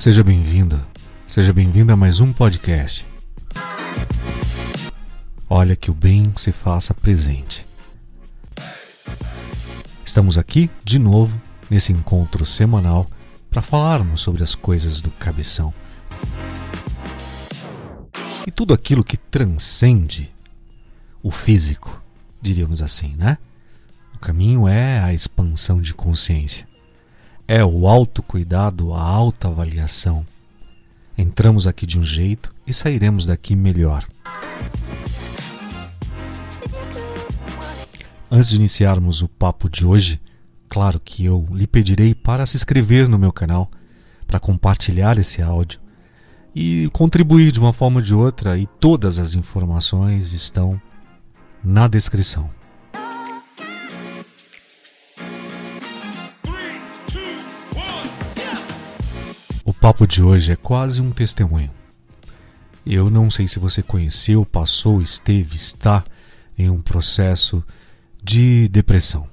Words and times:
Seja 0.00 0.24
bem-vindo, 0.24 0.80
seja 1.26 1.52
bem-vindo 1.52 1.92
a 1.92 1.96
mais 1.96 2.20
um 2.20 2.32
podcast. 2.32 3.06
Olha 5.46 5.76
que 5.76 5.90
o 5.90 5.94
bem 5.94 6.32
se 6.36 6.52
faça 6.52 6.94
presente. 6.94 7.66
Estamos 10.02 10.38
aqui 10.38 10.70
de 10.82 10.98
novo 10.98 11.38
nesse 11.68 11.92
encontro 11.92 12.46
semanal 12.46 13.06
para 13.50 13.60
falarmos 13.60 14.22
sobre 14.22 14.42
as 14.42 14.54
coisas 14.54 15.02
do 15.02 15.10
cabeção 15.10 15.70
e 18.46 18.50
tudo 18.50 18.72
aquilo 18.72 19.04
que 19.04 19.18
transcende 19.18 20.32
o 21.22 21.30
físico, 21.30 22.02
diríamos 22.40 22.80
assim, 22.80 23.14
né? 23.18 23.36
O 24.14 24.18
caminho 24.18 24.66
é 24.66 24.98
a 24.98 25.12
expansão 25.12 25.78
de 25.78 25.92
consciência 25.92 26.69
é 27.52 27.64
o 27.64 27.88
autocuidado, 27.88 28.94
a 28.94 29.02
autoavaliação. 29.02 30.24
Entramos 31.18 31.66
aqui 31.66 31.84
de 31.84 31.98
um 31.98 32.04
jeito 32.04 32.54
e 32.64 32.72
sairemos 32.72 33.26
daqui 33.26 33.56
melhor. 33.56 34.06
Antes 38.30 38.50
de 38.50 38.56
iniciarmos 38.56 39.20
o 39.20 39.26
papo 39.28 39.68
de 39.68 39.84
hoje, 39.84 40.20
claro 40.68 41.00
que 41.04 41.24
eu 41.24 41.44
lhe 41.50 41.66
pedirei 41.66 42.14
para 42.14 42.46
se 42.46 42.56
inscrever 42.56 43.08
no 43.08 43.18
meu 43.18 43.32
canal, 43.32 43.68
para 44.28 44.38
compartilhar 44.38 45.18
esse 45.18 45.42
áudio 45.42 45.80
e 46.54 46.88
contribuir 46.92 47.50
de 47.50 47.58
uma 47.58 47.72
forma 47.72 47.98
ou 47.98 48.04
de 48.04 48.14
outra, 48.14 48.56
e 48.56 48.68
todas 48.78 49.18
as 49.18 49.34
informações 49.34 50.32
estão 50.32 50.80
na 51.64 51.88
descrição. 51.88 52.48
Papo 59.90 60.06
de 60.06 60.22
hoje 60.22 60.52
é 60.52 60.56
quase 60.56 61.02
um 61.02 61.10
testemunho. 61.10 61.68
Eu 62.86 63.10
não 63.10 63.28
sei 63.28 63.48
se 63.48 63.58
você 63.58 63.82
conheceu, 63.82 64.46
passou, 64.46 65.02
esteve, 65.02 65.56
está 65.56 66.04
em 66.56 66.70
um 66.70 66.80
processo 66.80 67.60
de 68.22 68.68
depressão. 68.68 69.26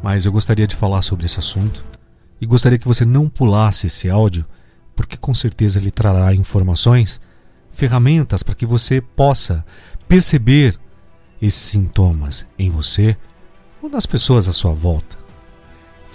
Mas 0.00 0.24
eu 0.24 0.30
gostaria 0.30 0.68
de 0.68 0.76
falar 0.76 1.02
sobre 1.02 1.26
esse 1.26 1.40
assunto 1.40 1.84
e 2.40 2.46
gostaria 2.46 2.78
que 2.78 2.86
você 2.86 3.04
não 3.04 3.28
pulasse 3.28 3.88
esse 3.88 4.08
áudio, 4.08 4.46
porque 4.94 5.16
com 5.16 5.34
certeza 5.34 5.80
ele 5.80 5.90
trará 5.90 6.32
informações, 6.32 7.20
ferramentas 7.72 8.44
para 8.44 8.54
que 8.54 8.64
você 8.64 9.00
possa 9.00 9.64
perceber 10.06 10.78
esses 11.42 11.60
sintomas 11.60 12.46
em 12.56 12.70
você 12.70 13.16
ou 13.82 13.90
nas 13.90 14.06
pessoas 14.06 14.46
à 14.46 14.52
sua 14.52 14.72
volta. 14.72 15.17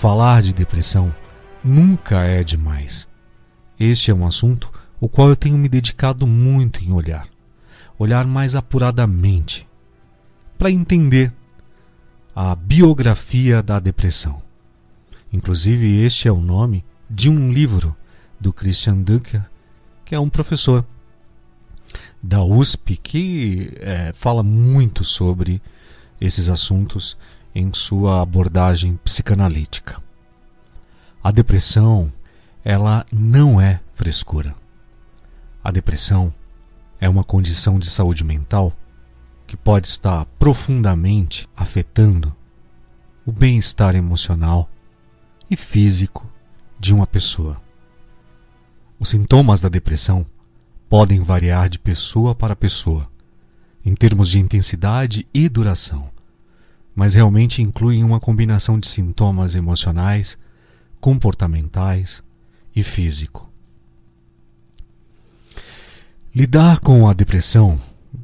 Falar 0.04 0.42
de 0.42 0.52
depressão 0.52 1.16
nunca 1.64 2.26
é 2.26 2.44
demais. 2.44 3.08
Este 3.80 4.12
é 4.12 4.14
um 4.14 4.28
assunto 4.28 4.70
o 5.00 5.08
qual 5.08 5.30
eu 5.30 5.36
tenho 5.38 5.58
me 5.58 5.70
dedicado 5.70 6.28
muito 6.28 6.84
em 6.84 6.92
olhar, 6.92 7.26
olhar 7.98 8.28
mais 8.28 8.54
apuradamente, 8.54 9.66
para 10.58 10.70
entender 10.70 11.34
a 12.36 12.54
biografia 12.54 13.64
da 13.64 13.80
depressão. 13.80 14.42
Inclusive, 15.31 16.04
este 16.04 16.28
é 16.28 16.31
o 16.34 16.42
nome 16.42 16.84
de 17.09 17.30
um 17.30 17.50
livro 17.50 17.96
do 18.38 18.52
Christian 18.52 18.98
Dunker, 18.98 19.46
que 20.04 20.14
é 20.14 20.20
um 20.20 20.30
professor 20.30 20.86
da 22.22 22.44
USP 22.44 22.98
que 22.98 23.72
é, 23.78 24.12
fala 24.14 24.44
muito 24.44 25.06
sobre 25.06 25.62
esses 26.20 26.50
assuntos 26.50 27.18
em 27.56 27.72
sua 27.73 28.22
abordagem 28.22 28.98
psicanalítica. 28.98 30.02
A 31.23 31.32
depressão, 31.32 32.12
ela 32.64 33.06
não 33.12 33.62
é 33.62 33.80
frescura. 33.94 34.56
A 35.64 35.72
depressão 35.72 36.34
é 37.00 37.08
uma 37.08 37.24
condição 37.24 37.78
de 37.78 37.90
saúde 37.90 38.24
mental 38.24 38.74
que 39.46 39.56
pode 39.56 39.88
estar 39.88 40.25
profundamente 40.40 41.47
afetando 41.56 42.36
o 43.25 43.31
bem-estar 43.31 43.96
emocional 43.96 44.70
e 45.50 45.56
físico 45.56 46.30
de 46.80 46.94
uma 46.94 47.06
pessoa. 47.06 47.62
Os 49.00 49.09
sintomas 49.09 49.62
da 49.62 49.70
depressão 49.70 50.25
podem 50.90 51.22
variar 51.22 51.70
de 51.70 51.80
pessoa 51.80 52.34
para 52.34 52.56
pessoa, 52.56 53.09
em 53.85 53.94
termos 53.96 54.30
de 54.30 54.40
intensidade 54.40 55.28
e 55.34 55.47
duração 55.47 56.12
mas 56.96 57.14
realmente 57.14 57.62
incluem 57.62 58.04
uma 58.04 58.20
combinação 58.20 58.80
de 58.80 58.88
sintomas 58.88 59.56
emocionais, 59.56 60.38
comportamentais 61.00 62.24
e 62.76 62.84
físico. 62.84 63.50
Lidar 66.36 66.80
com 66.80 67.08
a 67.08 67.14
depressão 67.14 67.80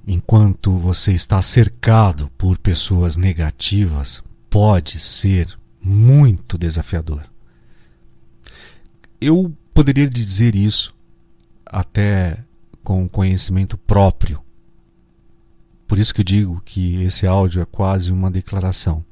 enquanto 0.08 0.78
você 0.78 1.14
está 1.14 1.42
cercado 1.42 2.30
por 2.38 2.58
pessoas 2.58 3.16
negativas 3.16 4.24
pode 4.50 5.00
ser 5.00 5.48
muito 5.82 6.58
desafiador. 6.58 7.24
Eu 9.22 9.56
poderia 9.74 10.10
dizer 10.10 10.56
isso 10.56 10.94
até 11.66 12.44
com 12.84 13.08
conhecimento 13.08 13.78
próprio 13.78 14.42
por 15.90 15.98
isso 15.98 16.14
que 16.14 16.22
eu 16.22 16.26
digo 16.26 16.62
que 16.64 17.02
esse 17.02 17.26
áudio 17.26 17.64
é 17.64 17.66
quase 17.66 18.12
uma 18.12 18.30
declaração. 18.30 19.04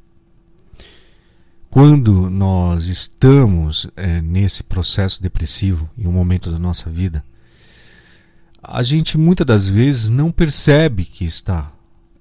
Quando 1.72 2.30
nós 2.30 2.86
estamos 2.86 3.88
é, 3.96 4.22
nesse 4.22 4.62
processo 4.62 5.20
depressivo, 5.20 5.90
em 5.98 6.06
um 6.06 6.12
momento 6.12 6.52
da 6.52 6.60
nossa 6.60 6.88
vida, 6.88 7.26
a 8.62 8.84
gente 8.84 9.18
muitas 9.18 9.46
das 9.48 9.68
vezes 9.68 10.10
não 10.10 10.32
percebe 10.32 11.04
que 11.04 11.26
está 11.26 11.72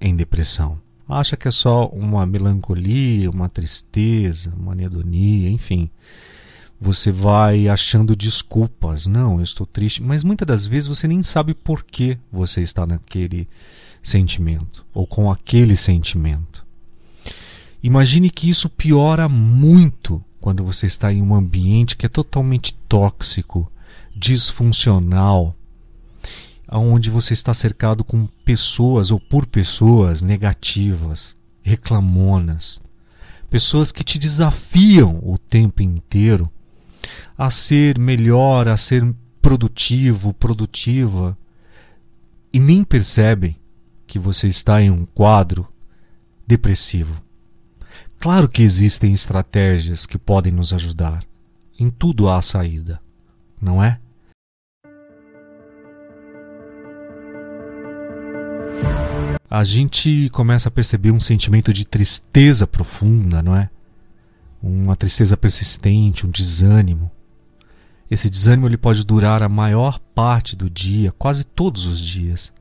em 0.00 0.16
depressão. 0.16 0.80
Acha 1.06 1.36
que 1.36 1.46
é 1.46 1.50
só 1.50 1.88
uma 1.88 2.24
melancolia, 2.24 3.30
uma 3.30 3.50
tristeza, 3.50 4.54
uma 4.56 4.72
anedonia, 4.72 5.50
enfim. 5.50 5.90
Você 6.80 7.12
vai 7.12 7.68
achando 7.68 8.16
desculpas. 8.16 9.06
Não, 9.06 9.36
eu 9.36 9.44
estou 9.44 9.66
triste. 9.66 10.02
Mas 10.02 10.24
muitas 10.24 10.48
das 10.48 10.64
vezes 10.64 10.88
você 10.88 11.06
nem 11.06 11.22
sabe 11.22 11.52
por 11.52 11.84
que 11.84 12.16
você 12.32 12.62
está 12.62 12.86
naquele 12.86 13.46
sentimento 14.06 14.86
ou 14.94 15.06
com 15.06 15.30
aquele 15.30 15.76
sentimento. 15.76 16.64
Imagine 17.82 18.30
que 18.30 18.48
isso 18.48 18.68
piora 18.68 19.28
muito 19.28 20.22
quando 20.40 20.64
você 20.64 20.86
está 20.86 21.12
em 21.12 21.20
um 21.20 21.34
ambiente 21.34 21.96
que 21.96 22.06
é 22.06 22.08
totalmente 22.08 22.72
tóxico, 22.88 23.70
disfuncional, 24.14 25.54
onde 26.70 27.10
você 27.10 27.34
está 27.34 27.52
cercado 27.52 28.04
com 28.04 28.26
pessoas 28.44 29.10
ou 29.10 29.18
por 29.18 29.44
pessoas 29.44 30.22
negativas, 30.22 31.36
reclamonas, 31.62 32.80
pessoas 33.50 33.90
que 33.90 34.04
te 34.04 34.18
desafiam 34.18 35.20
o 35.22 35.36
tempo 35.36 35.82
inteiro 35.82 36.50
a 37.36 37.50
ser 37.50 37.98
melhor, 37.98 38.68
a 38.68 38.76
ser 38.76 39.04
produtivo, 39.42 40.32
produtiva 40.32 41.36
e 42.52 42.58
nem 42.58 42.82
percebem 42.82 43.56
que 44.06 44.18
você 44.18 44.46
está 44.46 44.80
em 44.80 44.90
um 44.90 45.04
quadro 45.04 45.66
depressivo. 46.46 47.20
Claro 48.18 48.48
que 48.48 48.62
existem 48.62 49.12
estratégias 49.12 50.06
que 50.06 50.16
podem 50.16 50.52
nos 50.52 50.72
ajudar. 50.72 51.24
Em 51.78 51.90
tudo 51.90 52.28
há 52.28 52.40
saída, 52.40 53.00
não 53.60 53.82
é? 53.82 54.00
A 59.48 59.62
gente 59.62 60.28
começa 60.30 60.68
a 60.68 60.72
perceber 60.72 61.10
um 61.10 61.20
sentimento 61.20 61.72
de 61.72 61.86
tristeza 61.86 62.66
profunda, 62.66 63.42
não 63.42 63.54
é? 63.54 63.70
Uma 64.62 64.96
tristeza 64.96 65.36
persistente, 65.36 66.26
um 66.26 66.30
desânimo. 66.30 67.10
Esse 68.10 68.30
desânimo 68.30 68.66
ele 68.66 68.76
pode 68.76 69.04
durar 69.04 69.42
a 69.42 69.48
maior 69.48 69.98
parte 70.14 70.56
do 70.56 70.70
dia, 70.70 71.12
quase 71.12 71.44
todos 71.44 71.86
os 71.86 72.00
dias 72.00 72.52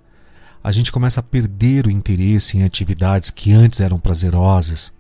a 0.66 0.72
gente 0.72 0.92
começa 0.92 1.20
a 1.20 1.24
perder 1.24 1.86
o 1.86 1.92
interesse 1.92 2.58
em 2.58 2.64
atividades 2.64 3.30
que 3.30 3.54
antes 3.54 3.80
eram 3.82 4.00
prazerosas, 4.00 4.92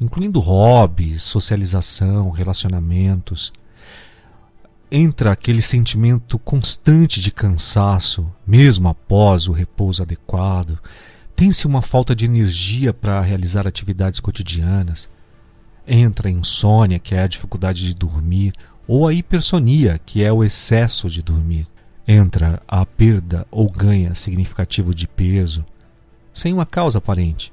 incluindo 0.00 0.40
hobbies, 0.40 1.22
socialização, 1.22 2.30
relacionamentos. 2.30 3.52
Entra 4.90 5.30
aquele 5.30 5.60
sentimento 5.60 6.38
constante 6.38 7.20
de 7.20 7.30
cansaço, 7.30 8.32
mesmo 8.46 8.88
após 8.88 9.46
o 9.46 9.52
repouso 9.52 10.02
adequado. 10.02 10.78
Tem-se 11.36 11.66
uma 11.66 11.82
falta 11.82 12.16
de 12.16 12.24
energia 12.24 12.94
para 12.94 13.20
realizar 13.20 13.68
atividades 13.68 14.20
cotidianas. 14.20 15.10
Entra 15.86 16.28
a 16.28 16.32
insônia, 16.32 16.98
que 16.98 17.14
é 17.14 17.24
a 17.24 17.28
dificuldade 17.28 17.84
de 17.84 17.94
dormir, 17.94 18.54
ou 18.88 19.06
a 19.06 19.12
hipersonia, 19.12 20.00
que 20.02 20.24
é 20.24 20.32
o 20.32 20.42
excesso 20.42 21.10
de 21.10 21.20
dormir 21.20 21.68
entra 22.06 22.62
a 22.66 22.84
perda 22.84 23.46
ou 23.50 23.70
ganha 23.70 24.14
significativo 24.14 24.94
de 24.94 25.06
peso 25.06 25.64
sem 26.32 26.52
uma 26.52 26.66
causa 26.66 26.98
aparente, 26.98 27.52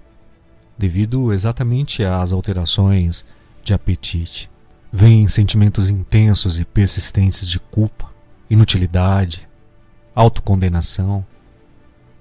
devido 0.77 1.33
exatamente 1.33 2.03
às 2.03 2.31
alterações 2.31 3.25
de 3.63 3.73
apetite. 3.73 4.49
vêm 4.91 5.27
sentimentos 5.27 5.89
intensos 5.89 6.59
e 6.59 6.65
persistentes 6.65 7.47
de 7.47 7.59
culpa, 7.59 8.09
inutilidade, 8.49 9.47
autocondenação. 10.15 11.25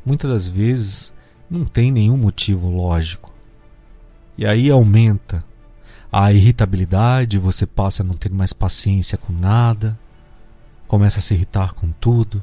Muitas 0.05 0.31
das 0.31 0.49
vezes 0.49 1.15
não 1.49 1.65
tem 1.65 1.93
nenhum 1.93 2.17
motivo 2.17 2.69
lógico. 2.69 3.33
E 4.37 4.45
aí 4.47 4.71
aumenta 4.71 5.45
a 6.13 6.33
irritabilidade, 6.33 7.39
você 7.39 7.67
passa 7.67 8.03
a 8.03 8.07
não 8.07 8.15
ter 8.15 8.31
mais 8.31 8.53
paciência 8.53 9.17
com 9.17 9.33
nada, 9.33 9.99
começa 10.87 11.19
a 11.19 11.23
se 11.23 11.35
irritar 11.35 11.75
com 11.75 11.91
tudo. 11.93 12.43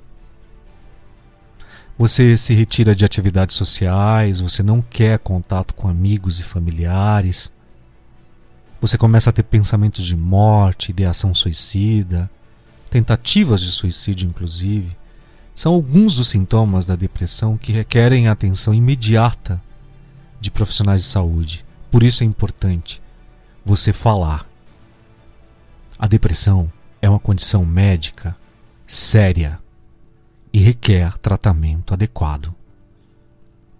Você 1.97 2.35
se 2.35 2.53
retira 2.53 2.95
de 2.95 3.05
atividades 3.05 3.55
sociais, 3.55 4.39
você 4.39 4.63
não 4.63 4.81
quer 4.81 5.19
contato 5.19 5.73
com 5.73 5.87
amigos 5.87 6.39
e 6.39 6.43
familiares. 6.43 7.51
Você 8.81 8.97
começa 8.97 9.29
a 9.29 9.33
ter 9.33 9.43
pensamentos 9.43 10.03
de 10.03 10.17
morte, 10.17 10.89
ideação 10.89 11.33
suicida, 11.33 12.29
tentativas 12.89 13.61
de 13.61 13.71
suicídio, 13.71 14.27
inclusive. 14.27 14.97
São 15.55 15.73
alguns 15.73 16.15
dos 16.15 16.27
sintomas 16.29 16.85
da 16.85 16.95
depressão 16.95 17.57
que 17.57 17.71
requerem 17.71 18.27
atenção 18.27 18.73
imediata 18.73 19.61
de 20.41 20.49
profissionais 20.49 21.03
de 21.03 21.07
saúde. 21.07 21.63
Por 21.91 22.01
isso 22.01 22.23
é 22.23 22.25
importante 22.25 23.01
você 23.63 23.93
falar. 23.93 24.47
A 25.97 26.07
depressão 26.07 26.71
é 27.03 27.09
uma 27.09 27.19
condição 27.19 27.65
médica 27.65 28.33
séria 28.87 29.59
e 30.53 30.59
requer 30.59 31.17
tratamento 31.17 31.93
adequado. 31.93 32.55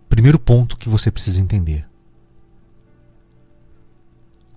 Primeiro 0.09 0.37
ponto 0.37 0.75
que 0.75 0.89
você 0.89 1.09
precisa 1.09 1.39
entender. 1.39 1.87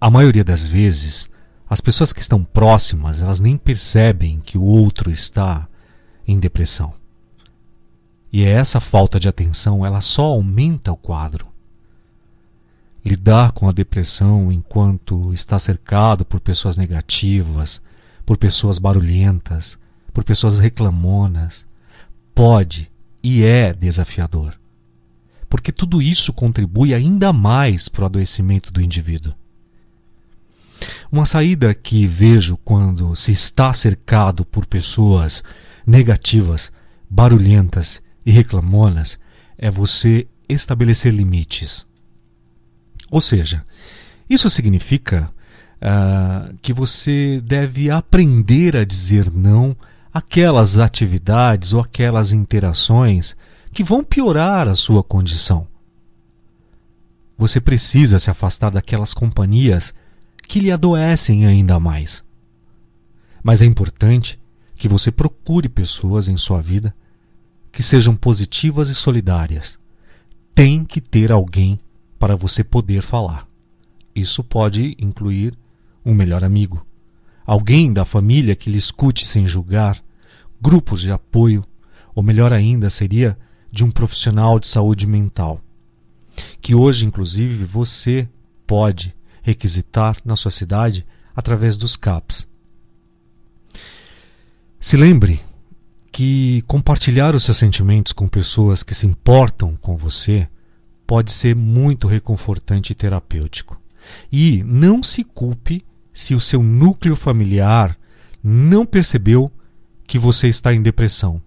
A 0.01 0.11
maioria 0.11 0.43
das 0.43 0.67
vezes, 0.67 1.29
as 1.71 1.81
pessoas 1.81 2.13
que 2.13 2.21
estão 2.21 2.43
próximas, 2.43 3.23
elas 3.23 3.39
nem 3.39 3.57
percebem 3.57 4.41
que 4.41 4.59
o 4.59 4.65
outro 4.65 5.13
está 5.13 5.69
em 6.27 6.37
depressão. 6.37 6.93
E 8.33 8.43
é 8.43 8.51
essa 8.51 8.81
falta 8.81 9.21
de 9.21 9.29
atenção, 9.29 9.87
ela 9.87 10.01
só 10.01 10.25
aumenta 10.25 10.91
o 10.91 10.97
quadro. 10.97 11.47
Lidar 13.05 13.53
com 13.53 13.69
a 13.69 13.73
depressão 13.73 14.51
enquanto 14.51 15.33
está 15.33 15.57
cercado 15.57 16.25
por 16.25 16.41
pessoas 16.41 16.77
negativas, 16.77 17.81
por 18.27 18.37
pessoas 18.37 18.79
barulhentas, 18.79 19.79
por 20.13 20.25
pessoas 20.25 20.59
reclamonas, 20.59 21.65
pode 22.35 22.91
e 23.23 23.45
é 23.45 23.73
desafiador. 23.73 24.59
Porque 25.49 25.71
tudo 25.71 26.03
isso 26.03 26.33
contribui 26.33 26.93
ainda 26.93 27.33
mais 27.33 27.89
para 27.89 28.03
o 28.03 28.07
adoecimento 28.07 28.73
do 28.73 28.83
indivíduo. 28.83 29.33
Uma 31.11 31.25
saída 31.25 31.73
que 31.73 32.07
vejo 32.07 32.57
quando 32.59 33.15
se 33.15 33.33
está 33.33 33.73
cercado 33.73 34.45
por 34.45 34.67
pessoas 34.67 35.43
negativas, 35.87 36.73
barulhentas 37.09 38.03
e 38.25 38.33
reclamonas 38.33 39.19
é 39.57 39.71
você 39.71 40.27
estabelecer 40.49 41.15
limites. 41.15 41.87
Ou 43.11 43.21
seja, 43.21 43.65
isso 44.29 44.51
significa 44.51 45.33
uh, 45.87 46.57
que 46.61 46.73
você 46.73 47.41
deve 47.41 47.91
aprender 47.91 48.77
a 48.77 48.85
dizer 48.85 49.31
não 49.31 49.77
àquelas 50.13 50.77
atividades 50.79 51.73
ou 51.73 51.81
aquelas 51.81 52.33
interações 52.33 53.37
que 53.73 53.85
vão 53.85 54.03
piorar 54.03 54.67
a 54.67 54.75
sua 54.75 55.03
condição. 55.03 55.69
Você 57.39 57.61
precisa 57.61 58.19
se 58.19 58.31
afastar 58.31 58.71
daquelas 58.71 59.13
companhias 59.15 59.95
que 60.49 60.59
lhe 60.59 60.73
adoecem 60.73 61.47
ainda 61.47 61.79
mais. 61.79 62.25
Mas 63.43 63.61
é 63.61 63.67
importante 63.67 64.41
que 64.75 64.89
você 64.89 65.11
procure 65.11 65.69
pessoas 65.69 66.29
em 66.29 66.37
sua 66.37 66.61
vida 66.61 66.95
que 67.71 67.83
sejam 67.83 68.17
positivas 68.17 68.89
e 68.89 68.95
solidárias. 68.95 69.79
Tem 70.55 70.83
que 70.83 71.01
ter 71.01 71.31
alguém 71.31 71.79
para 72.19 72.35
você 72.35 72.65
poder 72.65 73.03
falar. 73.03 73.47
Isso 74.15 74.43
pode 74.43 74.97
incluir 74.99 75.53
um 76.07 76.15
melhor 76.15 76.45
amigo, 76.45 76.87
alguém 77.45 77.93
da 77.93 78.05
família 78.05 78.55
que 78.55 78.71
lhe 78.71 78.79
escute 78.79 79.27
sem 79.27 79.47
julgar, 79.47 80.01
grupos 80.61 81.01
de 81.01 81.11
apoio, 81.11 81.65
ou 82.15 82.23
melhor 82.23 82.53
ainda, 82.53 82.89
seria 82.89 83.37
de 83.73 83.83
um 83.83 83.91
profissional 83.91 84.61
de 84.61 84.69
saúde 84.69 85.07
mental, 85.07 85.61
que 86.61 86.77
hoje, 86.77 87.05
inclusive, 87.05 87.65
você 87.65 88.29
pode 88.65 89.15
requisitar 89.43 90.17
na 90.25 90.37
sua 90.37 90.51
cidade 90.51 91.05
através 91.35 91.77
dos 91.77 91.97
CAPs. 91.97 92.49
Se 94.81 94.97
lembre 94.97 95.41
que 96.13 96.63
compartilhar 96.67 97.35
os 97.35 97.45
seus 97.45 97.59
sentimentos 97.59 98.13
com 98.13 98.27
pessoas 98.27 98.83
que 98.83 98.95
se 98.95 99.07
importam 99.07 99.77
com 99.77 99.97
você 99.97 100.49
pode 101.07 101.33
ser 101.33 101.55
muito 101.55 102.09
reconfortante 102.09 102.93
e 102.93 102.95
terapêutico. 102.95 103.81
E 104.33 104.63
não 104.65 105.03
se 105.03 105.23
culpe 105.23 105.85
se 106.17 106.35
o 106.35 106.41
seu 106.41 106.63
núcleo 106.63 107.15
familiar 107.15 107.95
não 108.43 108.87
percebeu 108.87 109.53
que 110.07 110.19
você 110.19 110.49
está 110.49 110.73
em 110.73 110.81
depressão. 110.81 111.43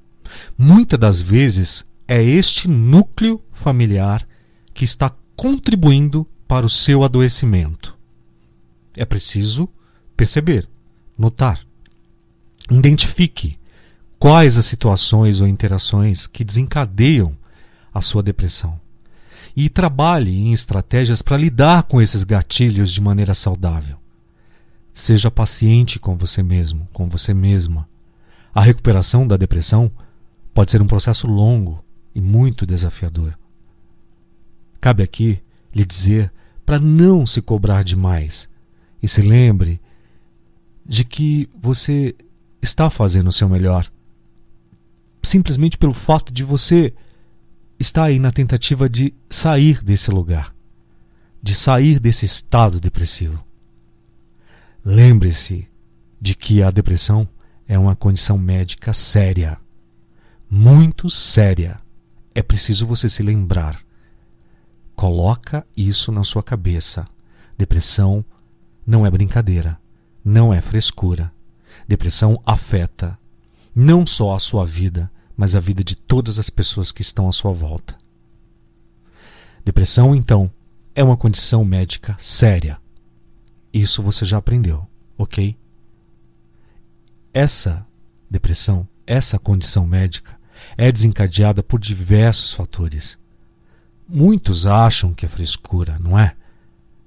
Muitas 0.56 1.00
das 1.00 1.20
vezes 1.20 1.84
é 2.08 2.24
este 2.24 2.68
núcleo 2.68 3.42
familiar 3.52 4.28
que 4.72 4.86
está 4.86 5.12
contribuindo 5.36 6.24
para 6.48 6.68
o 6.68 6.70
seu 6.70 7.04
adoecimento. 7.04 7.98
É 8.96 9.06
preciso 9.06 9.68
perceber, 10.16 10.70
notar. 11.18 11.60
Identifique 12.70 13.58
quais 14.20 14.56
as 14.56 14.68
situações 14.68 15.42
ou 15.42 15.48
interações 15.48 16.28
que 16.28 16.44
desencadeiam 16.44 17.36
a 17.92 18.02
sua 18.02 18.22
depressão. 18.22 18.80
E 19.56 19.68
trabalhe 19.68 20.38
em 20.38 20.54
estratégias 20.54 21.24
para 21.24 21.38
lidar 21.38 21.84
com 21.84 22.00
esses 22.00 22.24
gatilhos 22.24 22.92
de 22.92 23.02
maneira 23.02 23.34
saudável. 23.34 23.98
Seja 24.94 25.32
paciente 25.32 26.00
com 26.00 26.18
você 26.18 26.44
mesmo, 26.44 26.88
com 26.92 27.08
você 27.08 27.34
mesma. 27.34 27.88
A 28.54 28.62
recuperação 28.62 29.28
da 29.28 29.38
depressão 29.38 29.92
pode 30.54 30.72
ser 30.72 30.82
um 30.82 30.88
processo 30.88 31.28
longo 31.28 31.84
e 32.14 32.20
muito 32.20 32.66
desafiador. 32.66 33.38
Cabe 34.82 35.04
aqui 35.04 35.42
lhe 35.74 35.86
dizer 35.86 36.32
para 36.66 36.80
não 36.80 37.26
se 37.26 37.42
cobrar 37.42 37.84
demais 37.84 38.50
e 39.02 39.08
se 39.08 39.22
lembre 39.22 39.82
de 40.86 41.04
que 41.04 41.50
você 41.62 42.16
está 42.62 42.90
fazendo 42.90 43.28
o 43.28 43.32
seu 43.32 43.48
melhor 43.48 43.90
simplesmente 45.22 45.78
pelo 45.78 45.94
fato 45.94 46.34
de 46.34 46.44
você 46.44 46.94
estar 47.80 48.06
aí 48.06 48.20
na 48.20 48.32
tentativa 48.32 48.90
de 48.90 49.14
sair 49.30 49.84
desse 49.84 50.12
lugar, 50.12 50.54
de 51.42 51.54
sair 51.56 52.00
desse 52.00 52.26
estado 52.26 52.80
depressivo. 52.80 53.44
Lembre-se 54.84 55.68
de 56.22 56.36
que 56.36 56.64
a 56.64 56.72
depressão 56.72 57.28
é 57.68 57.78
uma 57.78 57.96
condição 57.96 58.38
médica 58.38 58.94
séria, 58.94 59.60
muito 60.50 61.10
séria. 61.10 61.80
É 62.34 62.42
preciso 62.42 62.88
você 62.88 63.10
se 63.10 63.22
lembrar. 63.22 63.82
Coloca 64.96 65.66
isso 65.76 66.12
na 66.12 66.24
sua 66.24 66.42
cabeça. 66.42 67.06
Depressão 67.58 68.24
não 68.86 69.06
é 69.06 69.12
brincadeira, 69.12 69.80
não 70.24 70.54
é 70.54 70.62
frescura. 70.62 71.32
Depressão 71.88 72.42
afeta 72.46 73.18
não 73.76 74.06
só 74.06 74.36
a 74.36 74.40
sua 74.40 74.66
vida, 74.66 75.12
mas 75.38 75.56
a 75.56 75.60
vida 75.60 75.84
de 75.84 75.96
todas 75.96 76.40
as 76.40 76.50
pessoas 76.50 76.92
que 76.92 77.02
estão 77.02 77.28
à 77.28 77.32
sua 77.32 77.52
volta. 77.52 77.96
Depressão, 79.64 80.16
então, 80.16 80.52
é 80.96 81.04
uma 81.04 81.16
condição 81.16 81.64
médica 81.64 82.16
séria. 82.20 82.78
Isso 83.74 84.02
você 84.02 84.26
já 84.26 84.38
aprendeu, 84.38 84.88
ok? 85.18 85.58
Essa 87.34 87.86
depressão, 88.30 88.88
essa 89.06 89.38
condição 89.38 89.86
médica, 89.86 90.38
é 90.78 90.92
desencadeada 90.92 91.62
por 91.62 91.80
diversos 91.80 92.52
fatores. 92.52 93.18
Muitos 94.08 94.66
acham 94.66 95.14
que 95.14 95.26
é 95.26 95.30
frescura, 95.30 95.98
não 96.00 96.18
é? 96.18 96.36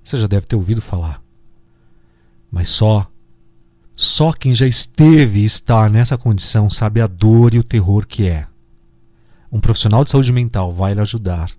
Você 0.03 0.17
já 0.17 0.27
deve 0.27 0.47
ter 0.47 0.57
ouvido 0.57 0.81
falar. 0.81 1.23
Mas 2.51 2.71
só 2.71 3.09
só 3.95 4.33
quem 4.33 4.55
já 4.55 4.67
esteve 4.67 5.41
e 5.41 5.45
está 5.45 5.89
nessa 5.89 6.17
condição 6.17 6.71
sabe 6.71 7.01
a 7.01 7.07
dor 7.07 7.55
e 7.55 7.59
o 7.59 7.63
terror 7.63 8.07
que 8.07 8.27
é. 8.27 8.47
Um 9.51 9.61
profissional 9.61 10.03
de 10.03 10.11
saúde 10.11 10.33
mental 10.33 10.73
vai 10.73 10.95
lhe 10.95 11.01
ajudar 11.01 11.51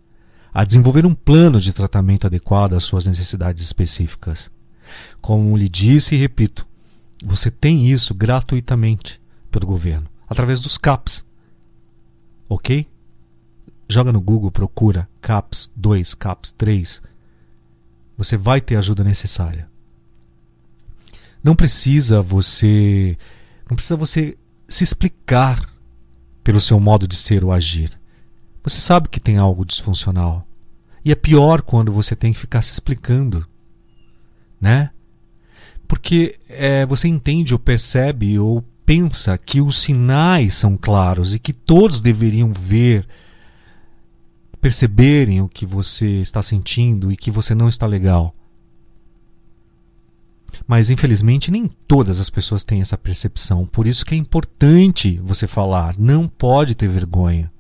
a 0.54 0.64
desenvolver 0.64 1.06
um 1.06 1.16
plano 1.16 1.60
de 1.60 1.74
tratamento 1.74 2.28
adequado 2.28 2.74
às 2.74 2.84
suas 2.84 3.06
necessidades 3.06 3.64
específicas. 3.64 4.52
Como 5.22 5.56
lhe 5.58 5.70
disse 5.70 6.16
e 6.16 6.18
repito, 6.18 6.68
você 7.24 7.50
tem 7.50 7.90
isso 7.90 8.14
gratuitamente 8.14 9.22
pelo 9.50 9.68
governo, 9.68 10.10
através 10.28 10.60
dos 10.60 10.78
CAPs. 10.78 11.26
Ok? 12.50 12.88
Joga 13.88 14.12
no 14.12 14.22
Google, 14.22 14.52
procura 14.52 15.08
CAPS 15.22 15.72
2, 15.76 16.14
CAPS 16.16 16.52
3. 16.52 17.02
Você 18.18 18.38
vai 18.38 18.60
ter 18.60 18.76
a 18.76 18.80
ajuda 18.80 19.04
necessária. 19.04 19.70
Não 21.44 21.56
precisa 21.56 22.22
você 22.22 23.18
não 23.70 23.76
precisa 23.76 23.96
você 23.96 24.38
se 24.68 24.84
explicar 24.84 25.70
pelo 26.44 26.62
seu 26.62 26.80
modo 26.80 27.08
de 27.08 27.16
ser 27.16 27.44
ou 27.44 27.52
agir. 27.52 27.92
Você 28.64 28.80
sabe 28.80 29.10
que 29.10 29.20
tem 29.20 29.38
algo 29.38 29.66
disfuncional. 29.66 30.48
E 31.04 31.12
é 31.12 31.16
pior 31.16 31.62
quando 31.62 31.92
você 31.92 32.16
tem 32.16 32.32
que 32.32 32.40
ficar 32.40 32.62
se 32.62 32.72
explicando, 32.72 33.46
né? 34.64 34.92
Porque 35.86 36.40
é, 36.48 36.86
você 36.86 37.10
entende 37.10 37.54
ou 37.54 37.60
percebe 37.60 38.40
ou 38.40 38.64
pensa 38.86 39.38
que 39.38 39.60
os 39.60 39.78
sinais 39.78 40.56
são 40.56 40.78
claros 40.78 41.36
e 41.36 41.40
que 41.40 41.52
todos 41.52 42.00
deveriam 42.00 42.54
ver, 42.54 43.06
perceberem 44.62 45.42
o 45.42 45.50
que 45.50 45.66
você 45.66 46.22
está 46.22 46.42
sentindo 46.42 47.12
e 47.12 47.18
que 47.18 47.30
você 47.30 47.54
não 47.54 47.68
está 47.68 47.86
legal. 47.86 48.34
Mas 50.66 50.90
infelizmente 50.90 51.52
nem 51.52 51.68
todas 51.68 52.22
as 52.22 52.30
pessoas 52.30 52.64
têm 52.64 52.82
essa 52.82 52.98
percepção. 52.98 53.68
Por 53.68 53.86
isso 53.86 54.06
que 54.06 54.16
é 54.16 54.18
importante 54.18 55.20
você 55.22 55.46
falar. 55.46 55.96
Não 56.00 56.26
pode 56.26 56.74
ter 56.74 56.88
vergonha. 56.88 57.52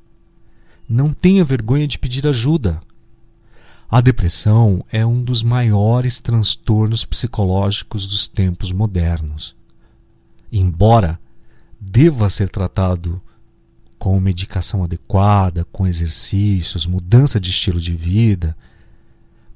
Não 0.87 1.11
tenha 1.11 1.43
vergonha 1.43 1.85
de 1.85 1.99
pedir 1.99 2.25
ajuda. 2.25 2.79
A 3.93 4.01
depressão 4.01 4.83
é 4.91 5.05
um 5.05 5.23
dos 5.23 5.43
maiores 5.43 6.19
transtornos 6.19 7.05
psicológicos 7.05 8.07
dos 8.07 8.27
tempos 8.27 8.71
modernos. 8.71 9.55
Embora 10.51 11.19
deva 11.79 12.27
ser 12.27 12.49
tratado 12.49 13.21
com 13.99 14.19
medicação 14.19 14.83
adequada, 14.83 15.63
com 15.65 15.85
exercícios, 15.85 16.87
mudança 16.87 17.39
de 17.39 17.51
estilo 17.51 17.79
de 17.79 17.95
vida, 17.95 18.57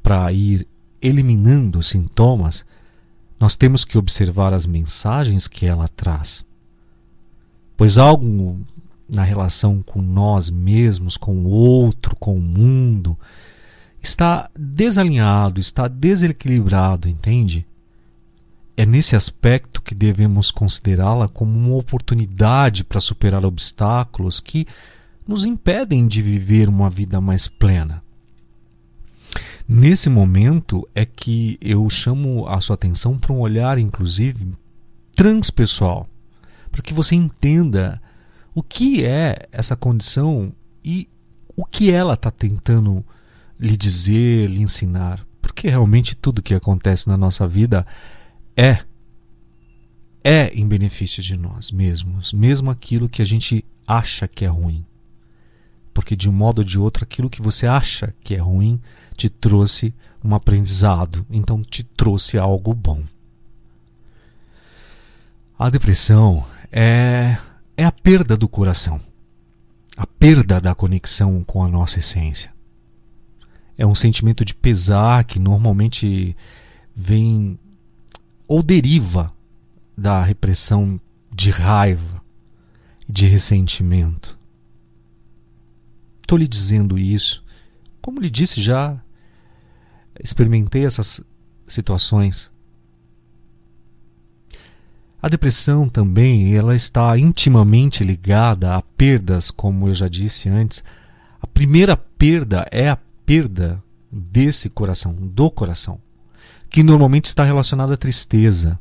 para 0.03 0.32
ir 0.32 0.67
eliminando 1.01 1.79
os 1.79 1.88
sintomas, 1.88 2.63
nós 3.39 3.56
temos 3.56 3.84
que 3.84 3.98
observar 3.98 4.53
as 4.53 4.67
mensagens 4.67 5.48
que 5.48 5.65
ela 5.65 5.88
traz. 5.88 6.46
Pois 7.75 7.98
algo 7.98 8.56
na 9.10 9.24
relação 9.24 9.82
com 9.82 10.00
nós 10.00 10.51
mesmos, 10.51 11.17
com 11.17 11.36
o 11.38 11.50
outro, 11.50 12.15
com 12.17 12.38
o 12.38 12.39
mundo, 12.39 13.17
está 14.08 14.50
desalinhado, 14.58 15.60
está 15.60 15.88
desequilibrado, 15.88 17.10
entende? 17.10 17.66
É 18.76 18.86
nesse 18.86 19.16
aspecto 19.16 19.82
que 19.82 19.94
devemos 19.94 20.50
considerá-la 20.50 21.28
como 21.28 21.58
uma 21.58 21.76
oportunidade 21.76 22.84
para 22.84 23.02
superar 23.02 23.44
obstáculos 23.44 24.40
que 24.40 24.66
nos 25.28 25.44
impedem 25.44 26.08
de 26.08 26.22
viver 26.22 26.70
uma 26.70 26.90
vida 26.90 27.20
mais 27.20 27.48
plena. 27.48 28.02
Nesse 29.68 30.10
momento 30.10 30.88
é 30.96 31.06
que 31.06 31.58
eu 31.60 31.90
chamo 31.90 32.48
a 32.48 32.62
sua 32.62 32.76
atenção 32.76 33.18
para 33.18 33.34
um 33.34 33.40
olhar, 33.40 33.78
inclusive, 33.78 34.54
transpessoal, 35.14 36.08
para 36.72 36.82
que 36.82 36.94
você 36.94 37.16
entenda 37.16 38.02
o 38.56 38.64
que 38.64 39.04
é 39.04 39.50
essa 39.52 39.76
condição 39.76 40.54
e 40.86 41.10
o 41.58 41.66
que 41.66 41.92
ela 41.92 42.14
está 42.14 42.32
tentando 42.32 43.04
lhe 43.60 43.78
dizer, 43.78 44.50
lhe 44.50 44.62
ensinar. 44.62 45.26
Porque 45.42 45.70
realmente 45.70 46.16
tudo 46.16 46.42
que 46.42 46.54
acontece 46.54 47.08
na 47.08 47.18
nossa 47.18 47.48
vida 47.48 47.86
é 48.56 48.84
é 50.24 50.52
em 50.54 50.68
benefício 50.68 51.24
de 51.24 51.38
nós 51.38 51.72
mesmos, 51.72 52.34
mesmo 52.34 52.70
aquilo 52.70 53.08
que 53.08 53.22
a 53.22 53.26
gente 53.26 53.64
acha 53.88 54.28
que 54.28 54.44
é 54.44 54.48
ruim. 54.50 54.86
Porque 55.94 56.18
de 56.18 56.30
um 56.30 56.34
modo 56.34 56.60
ou 56.60 56.66
de 56.66 56.78
outro, 56.78 57.06
aquilo 57.06 57.30
que 57.30 57.42
você 57.42 57.66
acha 57.66 58.14
que 58.22 58.36
é 58.36 58.38
ruim 58.38 58.82
te 59.16 59.30
trouxe 59.30 59.94
um 60.22 60.36
aprendizado, 60.36 61.26
então 61.30 61.62
te 61.62 61.82
trouxe 61.82 62.38
algo 62.38 62.74
bom. 62.74 63.04
A 65.58 65.70
depressão 65.70 66.46
é, 66.72 67.38
é 67.78 67.86
a 67.86 67.92
perda 67.92 68.36
do 68.36 68.50
coração, 68.50 69.00
a 69.96 70.06
perda 70.06 70.60
da 70.60 70.76
conexão 70.76 71.42
com 71.44 71.64
a 71.64 71.70
nossa 71.70 72.00
essência. 72.00 72.57
É 73.78 73.86
um 73.86 73.96
sentimento 73.96 74.44
de 74.44 74.56
pesar 74.56 75.24
que 75.24 75.40
normalmente 75.40 76.36
vem 76.96 77.60
ou 78.48 78.64
deriva 78.64 79.32
da 79.96 80.24
repressão 80.24 81.00
de 81.32 81.50
raiva, 81.52 82.22
de 83.08 83.28
ressentimento. 83.28 84.38
Estou 86.22 86.38
lhe 86.38 86.48
dizendo 86.48 86.98
isso, 86.98 87.44
como 88.02 88.20
lhe 88.20 88.30
disse 88.30 88.62
já, 88.62 89.00
experimentei 90.24 90.86
essas 90.86 91.22
situações. 91.68 92.52
A 95.22 95.30
depressão 95.30 95.90
também, 95.90 96.56
ela 96.56 96.76
está 96.76 97.18
intimamente 97.18 98.04
ligada 98.04 98.76
a 98.76 98.82
perdas, 98.82 99.50
como 99.50 99.88
eu 99.88 99.94
já 99.94 100.08
disse 100.08 100.48
antes. 100.48 100.84
A 101.42 101.48
primeira 101.48 101.98
perda 101.98 102.68
é 102.72 102.90
a 102.90 102.98
perda 103.28 103.84
desse 104.10 104.70
coração, 104.70 105.14
do 105.14 105.52
coração 105.52 106.00
que 106.70 106.82
normalmente 106.82 107.26
está 107.26 107.44
relacionado 107.44 107.92
à 107.92 107.98
tristeza, 107.98 108.80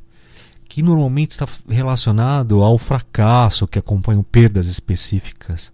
que 0.69 0.83
normalmente 0.83 1.33
está 1.33 1.49
relacionado 1.69 2.63
ao 2.63 2.79
fracasso 2.79 3.67
que 3.67 3.79
acompanham 3.79 4.23
perdas 4.23 4.69
específicas. 4.69 5.73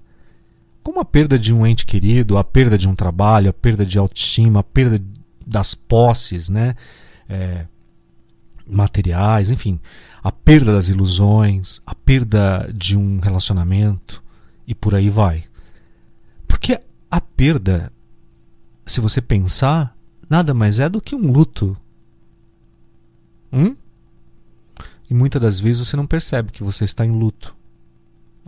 Como 0.82 1.00
a 1.00 1.04
perda 1.04 1.38
de 1.38 1.52
um 1.52 1.66
ente 1.66 1.86
querido, 1.86 2.38
a 2.38 2.44
perda 2.44 2.76
de 2.76 2.88
um 2.88 2.94
trabalho, 2.94 3.50
a 3.50 3.52
perda 3.52 3.84
de 3.84 3.98
autoestima, 3.98 4.60
a 4.60 4.64
perda 4.64 5.02
das 5.46 5.74
posses, 5.74 6.48
né? 6.48 6.74
É, 7.28 7.66
materiais, 8.66 9.50
enfim, 9.50 9.78
a 10.22 10.32
perda 10.32 10.72
das 10.72 10.88
ilusões, 10.88 11.80
a 11.84 11.94
perda 11.94 12.70
de 12.74 12.96
um 12.96 13.20
relacionamento 13.20 14.22
e 14.66 14.74
por 14.74 14.94
aí 14.94 15.10
vai. 15.10 15.44
Porque 16.46 16.80
a 17.10 17.20
perda, 17.20 17.92
se 18.92 19.00
você 19.00 19.20
pensar, 19.20 19.96
nada 20.28 20.52
mais 20.54 20.80
é 20.80 20.88
do 20.88 21.00
que 21.00 21.14
um 21.14 21.32
luto 21.32 21.76
Hum? 23.52 23.76
E 25.10 25.14
muitas 25.14 25.42
das 25.42 25.60
vezes 25.60 25.86
você 25.86 25.96
não 25.96 26.06
percebe 26.06 26.50
que 26.50 26.64
você 26.64 26.84
está 26.84 27.04
em 27.04 27.10
luto. 27.10 27.54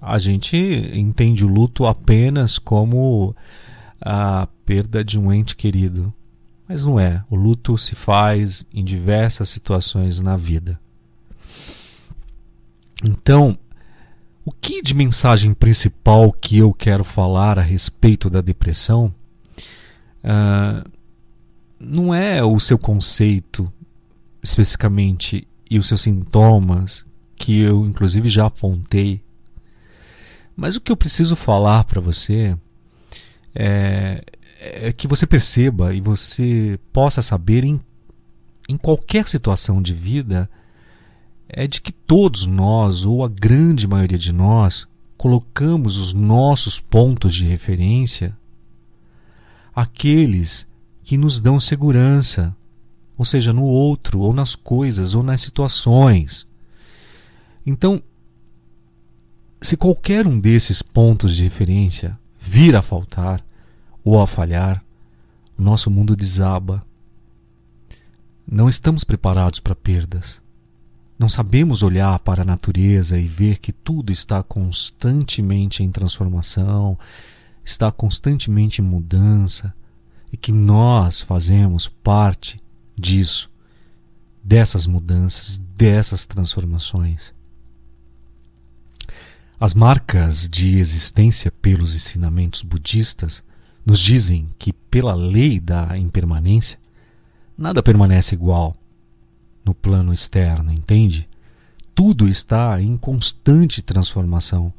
A 0.00 0.18
gente 0.18 0.56
entende 0.94 1.44
o 1.44 1.48
luto 1.48 1.86
apenas 1.86 2.58
como 2.58 3.36
a 4.00 4.48
perda 4.64 5.04
de 5.04 5.18
um 5.18 5.30
ente 5.32 5.54
querido. 5.54 6.12
Mas 6.66 6.84
não 6.84 6.98
é. 6.98 7.22
O 7.28 7.36
luto 7.36 7.76
se 7.76 7.94
faz 7.94 8.64
em 8.72 8.82
diversas 8.82 9.50
situações 9.50 10.20
na 10.20 10.36
vida. 10.36 10.80
Então, 13.02 13.58
o 14.44 14.50
que 14.50 14.80
de 14.80 14.94
mensagem 14.94 15.52
principal 15.52 16.32
que 16.32 16.56
eu 16.56 16.72
quero 16.72 17.04
falar 17.04 17.58
a 17.58 17.62
respeito 17.62 18.30
da 18.30 18.40
depressão 18.40 19.14
uh, 20.24 20.90
não 21.78 22.14
é 22.14 22.42
o 22.42 22.58
seu 22.58 22.78
conceito 22.78 23.70
especificamente 24.42 25.46
e 25.70 25.78
os 25.78 25.88
seus 25.88 26.02
sintomas, 26.02 27.04
que 27.36 27.60
eu 27.60 27.84
inclusive 27.86 28.28
já 28.28 28.46
apontei. 28.46 29.22
Mas 30.56 30.76
o 30.76 30.80
que 30.80 30.92
eu 30.92 30.96
preciso 30.96 31.34
falar 31.34 31.84
para 31.84 32.00
você 32.00 32.56
é, 33.54 34.24
é, 34.60 34.92
que 34.92 35.08
você 35.08 35.26
perceba 35.26 35.94
e 35.94 36.00
você 36.00 36.78
possa 36.92 37.22
saber 37.22 37.64
em, 37.64 37.80
em 38.68 38.76
qualquer 38.76 39.26
situação 39.26 39.82
de 39.82 39.94
vida 39.94 40.48
é 41.48 41.66
de 41.66 41.80
que 41.80 41.92
todos 41.92 42.46
nós, 42.46 43.04
ou 43.04 43.24
a 43.24 43.28
grande 43.28 43.86
maioria 43.86 44.18
de 44.18 44.32
nós, 44.32 44.86
colocamos 45.16 45.96
os 45.96 46.12
nossos 46.12 46.80
pontos 46.80 47.34
de 47.34 47.44
referência 47.44 48.36
aqueles 49.74 50.66
que 51.02 51.16
nos 51.16 51.40
dão 51.40 51.58
segurança, 51.58 52.56
ou 53.16 53.24
seja, 53.24 53.52
no 53.52 53.64
outro, 53.64 54.20
ou 54.20 54.32
nas 54.32 54.54
coisas, 54.54 55.14
ou 55.14 55.22
nas 55.22 55.40
situações. 55.40 56.46
Então, 57.66 58.02
se 59.60 59.76
qualquer 59.76 60.26
um 60.26 60.38
desses 60.38 60.82
pontos 60.82 61.36
de 61.36 61.42
referência 61.42 62.18
vir 62.38 62.76
a 62.76 62.82
faltar 62.82 63.44
ou 64.04 64.20
a 64.20 64.26
falhar, 64.26 64.84
o 65.58 65.62
nosso 65.62 65.90
mundo 65.90 66.14
desaba. 66.14 66.84
Não 68.46 68.68
estamos 68.68 69.04
preparados 69.04 69.60
para 69.60 69.74
perdas. 69.74 70.42
Não 71.18 71.28
sabemos 71.28 71.82
olhar 71.82 72.18
para 72.20 72.42
a 72.42 72.44
natureza 72.44 73.18
e 73.18 73.26
ver 73.26 73.58
que 73.58 73.72
tudo 73.72 74.12
está 74.12 74.42
constantemente 74.42 75.82
em 75.82 75.90
transformação, 75.90 76.98
está 77.64 77.90
constantemente 77.90 78.80
em 78.80 78.84
mudança 78.84 79.74
e 80.32 80.36
que 80.36 80.52
nós 80.52 81.20
fazemos 81.20 81.88
parte 81.88 82.60
disso, 82.96 83.50
dessas 84.42 84.86
mudanças, 84.86 85.58
dessas 85.76 86.26
transformações. 86.26 87.32
As 89.58 89.72
marcas 89.72 90.48
de 90.48 90.78
existência 90.78 91.50
pelos 91.50 91.94
ensinamentos 91.94 92.62
budistas 92.62 93.42
nos 93.86 94.00
dizem 94.00 94.50
que, 94.58 94.72
pela 94.72 95.14
lei 95.14 95.60
da 95.60 95.96
impermanência, 95.96 96.78
nada 97.56 97.82
permanece 97.82 98.34
igual. 98.34 98.76
no 99.64 99.72
plano 99.74 100.12
externo, 100.12 100.70
entende? 100.70 101.26
Tudo 101.94 102.28
está 102.28 102.78
em 102.82 102.98
constante 102.98 103.80
transformação. 103.80 104.70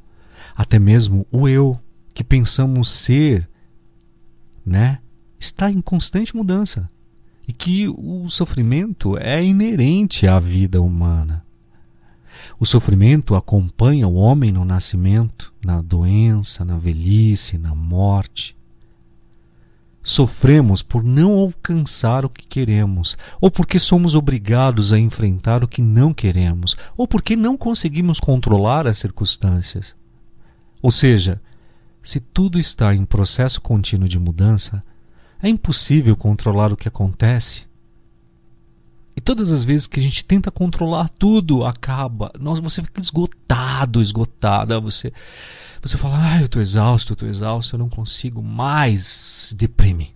Até 0.56 0.78
mesmo 0.78 1.26
o 1.32 1.48
eu 1.48 1.80
que 2.16 2.24
pensamos 2.24 2.90
ser, 2.90 3.48
né, 4.66 5.00
está 5.38 5.70
em 5.70 5.82
constante 5.82 6.36
mudança. 6.36 6.90
E 7.48 7.54
que 7.54 7.88
o 7.88 8.28
sofrimento 8.30 9.16
é 9.20 9.44
inerente 9.44 10.26
à 10.26 10.40
vida 10.40 10.82
humana. 10.82 11.46
O 12.60 12.66
sofrimento 12.66 13.36
acompanha 13.36 14.08
o 14.08 14.16
homem 14.16 14.52
no 14.52 14.66
nascimento, 14.66 15.54
na 15.64 15.82
doença, 15.82 16.66
na 16.66 16.78
velhice, 16.78 17.58
na 17.58 17.76
morte. 17.76 18.58
Sofremos 20.02 20.82
por 20.82 21.04
não 21.04 21.38
alcançar 21.38 22.26
o 22.26 22.30
que 22.30 22.48
queremos, 22.48 23.18
ou 23.42 23.52
porque 23.52 23.78
somos 23.78 24.16
obrigados 24.16 24.94
a 24.94 24.98
enfrentar 24.98 25.64
o 25.64 25.68
que 25.68 25.82
não 25.82 26.14
queremos, 26.14 26.78
ou 26.96 27.08
porque 27.08 27.36
não 27.36 27.58
conseguimos 27.58 28.20
controlar 28.20 28.88
as 28.88 29.00
circunstâncias. 29.00 29.96
Ou 30.82 30.92
seja, 30.92 31.42
se 32.06 32.20
tudo 32.20 32.60
está 32.60 32.96
em 32.96 33.04
processo 33.04 33.60
contínuo 33.60 34.08
de 34.08 34.20
mudança, 34.20 34.84
é 35.42 35.50
impossível 35.50 36.16
controlar 36.16 36.72
o 36.72 36.78
que 36.78 36.88
acontece 36.88 37.66
e 39.16 39.22
todas 39.22 39.54
as 39.54 39.64
vezes 39.64 39.88
que 39.88 40.00
a 40.00 40.04
gente 40.04 40.26
tenta 40.26 40.52
controlar 40.52 41.08
tudo, 41.08 41.64
acaba. 41.64 42.32
Nós, 42.40 42.60
você 42.60 42.84
fica 42.84 43.00
esgotado, 43.00 44.02
esgotada. 44.02 44.80
Você, 44.82 45.14
você 45.82 45.98
fala, 45.98 46.34
ah, 46.34 46.40
eu 46.42 46.48
estou 46.48 46.62
exausto, 46.62 47.14
estou 47.14 47.30
exausto, 47.30 47.76
eu 47.76 47.80
não 47.80 47.88
consigo 47.88 48.44
mais. 48.44 49.54
Deprime. 49.58 50.14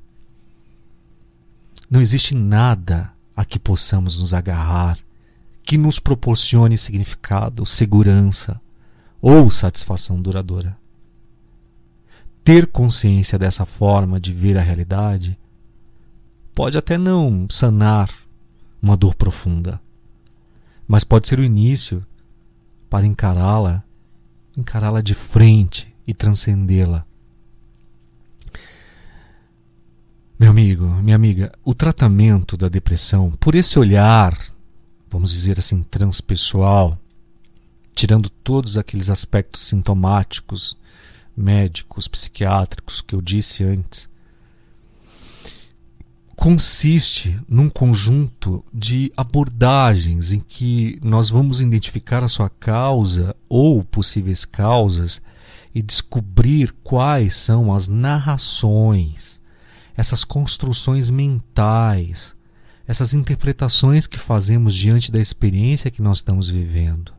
Não 1.90 2.02
existe 2.02 2.36
nada 2.36 3.14
a 3.36 3.46
que 3.46 3.58
possamos 3.58 4.20
nos 4.20 4.34
agarrar 4.34 5.00
que 5.64 5.78
nos 5.78 6.00
proporcione 6.00 6.78
significado, 6.78 7.66
segurança 7.66 8.60
ou 9.22 9.50
satisfação 9.50 10.22
duradoura. 10.22 10.76
Ter 12.44 12.68
consciência 12.68 13.38
dessa 13.38 13.66
forma 13.66 14.20
de 14.20 14.34
ver 14.34 14.58
a 14.58 14.62
realidade 14.62 15.38
pode 16.56 16.78
até 16.78 16.98
não 16.98 17.48
sanar 17.50 18.10
uma 18.82 18.98
dor 18.98 19.16
profunda. 19.16 19.80
Mas 20.88 21.04
pode 21.04 21.28
ser 21.28 21.40
o 21.40 21.44
início 21.44 22.06
para 22.90 23.06
encará-la, 23.06 23.84
encará-la 24.58 25.02
de 25.02 25.14
frente 25.14 25.94
e 26.08 26.14
transcendê-la. 26.14 27.06
Meu 30.40 30.52
amigo, 30.52 30.86
minha 31.04 31.16
amiga, 31.16 31.52
o 31.66 31.76
tratamento 31.76 32.56
da 32.56 32.70
depressão, 32.70 33.32
por 33.40 33.56
esse 33.56 33.78
olhar, 33.78 34.38
vamos 35.10 35.32
dizer 35.32 35.60
assim, 35.60 35.84
transpessoal, 35.84 36.98
tirando 37.94 38.30
todos 38.30 38.78
aqueles 38.78 39.10
aspectos 39.10 39.62
sintomáticos, 39.62 40.78
médicos, 41.40 42.08
psiquiátricos 42.08 43.02
que 43.02 43.16
eu 43.16 43.22
disse 43.22 43.64
antes, 43.64 44.10
consiste 46.36 47.38
num 47.50 47.70
conjunto 47.70 48.64
de 48.74 49.12
abordagens 49.18 50.32
em 50.32 50.40
que 50.40 50.98
nós 51.04 51.30
vamos 51.30 51.60
identificar 51.60 52.24
a 52.24 52.30
sua 52.30 52.50
causa 52.50 53.36
ou 53.50 53.84
possíveis 53.84 54.46
causas 54.46 55.22
e 55.76 55.82
descobrir 55.82 56.74
quais 56.84 57.36
são 57.36 57.74
as 57.74 57.88
narrações, 57.88 59.42
essas 59.98 60.24
construções 60.24 61.10
mentais, 61.10 62.36
essas 62.88 63.14
interpretações 63.14 64.08
que 64.08 64.18
fazemos 64.18 64.74
diante 64.74 65.12
da 65.12 65.20
experiência 65.20 65.92
que 65.92 66.02
nós 66.02 66.20
estamos 66.20 66.50
vivendo. 66.50 67.19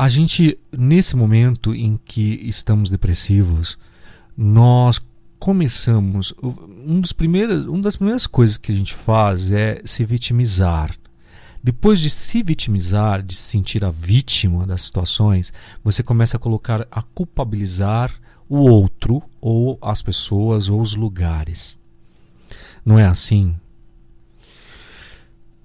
A 0.00 0.08
gente, 0.08 0.58
nesse 0.72 1.14
momento 1.14 1.74
em 1.74 1.94
que 1.94 2.40
estamos 2.48 2.88
depressivos, 2.88 3.76
nós 4.34 4.98
começamos, 5.38 6.32
um 6.42 7.02
dos 7.02 7.12
primeiros, 7.12 7.66
uma 7.66 7.82
das 7.82 7.96
primeiras 7.96 8.26
coisas 8.26 8.56
que 8.56 8.72
a 8.72 8.74
gente 8.74 8.94
faz 8.94 9.50
é 9.50 9.82
se 9.84 10.02
vitimizar. 10.06 10.96
Depois 11.62 12.00
de 12.00 12.08
se 12.08 12.42
vitimizar, 12.42 13.22
de 13.22 13.34
se 13.34 13.42
sentir 13.42 13.84
a 13.84 13.90
vítima 13.90 14.66
das 14.66 14.80
situações, 14.80 15.52
você 15.84 16.02
começa 16.02 16.38
a 16.38 16.40
colocar, 16.40 16.88
a 16.90 17.02
culpabilizar 17.02 18.10
o 18.48 18.56
outro, 18.56 19.22
ou 19.38 19.78
as 19.82 20.00
pessoas, 20.00 20.70
ou 20.70 20.80
os 20.80 20.94
lugares. 20.94 21.78
Não 22.86 22.98
é 22.98 23.04
assim? 23.04 23.54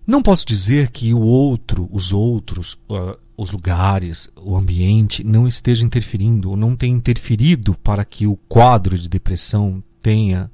Não 0.06 0.22
posso 0.22 0.46
dizer 0.46 0.91
que 0.91 1.13
o 1.13 1.20
outro, 1.20 1.89
os 1.91 2.13
outros, 2.13 2.74
uh, 2.89 3.18
os 3.36 3.52
lugares, 3.52 4.30
o 4.36 4.56
ambiente 4.56 5.24
não 5.24 5.48
esteja 5.48 5.86
interferindo 5.86 6.50
ou 6.50 6.58
não 6.58 6.76
tenha 6.76 6.96
interferido 6.96 7.76
para 7.76 8.06
que 8.06 8.28
o 8.28 8.36
quadro 8.36 8.98
de 8.98 9.10
depressão 9.10 9.84
tenha 10.02 10.50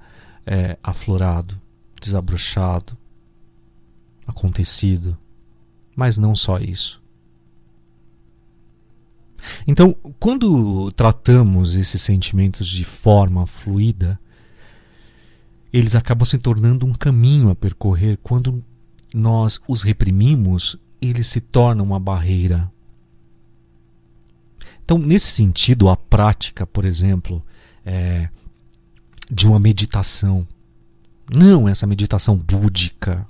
é, 0.46 0.78
aflorado, 0.82 1.60
desabrochado, 2.02 2.98
acontecido. 4.26 5.18
Mas 5.96 6.18
não 6.18 6.36
só 6.36 6.58
isso. 6.58 7.02
Então, 9.68 9.96
quando 10.20 10.92
tratamos 10.92 11.76
esses 11.76 12.02
sentimentos 12.02 12.68
de 12.68 12.84
forma 12.84 13.46
fluida, 13.46 14.20
eles 15.74 15.96
acabam 15.96 16.26
se 16.26 16.38
tornando 16.38 16.86
um 16.86 16.94
caminho 16.94 17.50
a 17.50 17.56
percorrer 17.56 18.18
quando 18.22 18.64
nós 19.13 19.60
os 19.67 19.82
reprimimos 19.82 20.78
ele 21.02 21.24
se 21.24 21.41
torna 21.41 21.82
uma 21.82 22.00
barreira. 22.00 22.71
Então, 24.84 24.97
nesse 24.97 25.32
sentido, 25.32 25.89
a 25.89 25.95
prática, 25.95 26.65
por 26.65 26.86
exemplo, 26.86 27.43
é, 27.86 28.30
de 29.32 29.47
uma 29.47 29.60
meditação, 29.60 30.47
não 31.30 31.67
essa 31.67 31.88
meditação 31.88 32.38
búdica, 32.38 33.26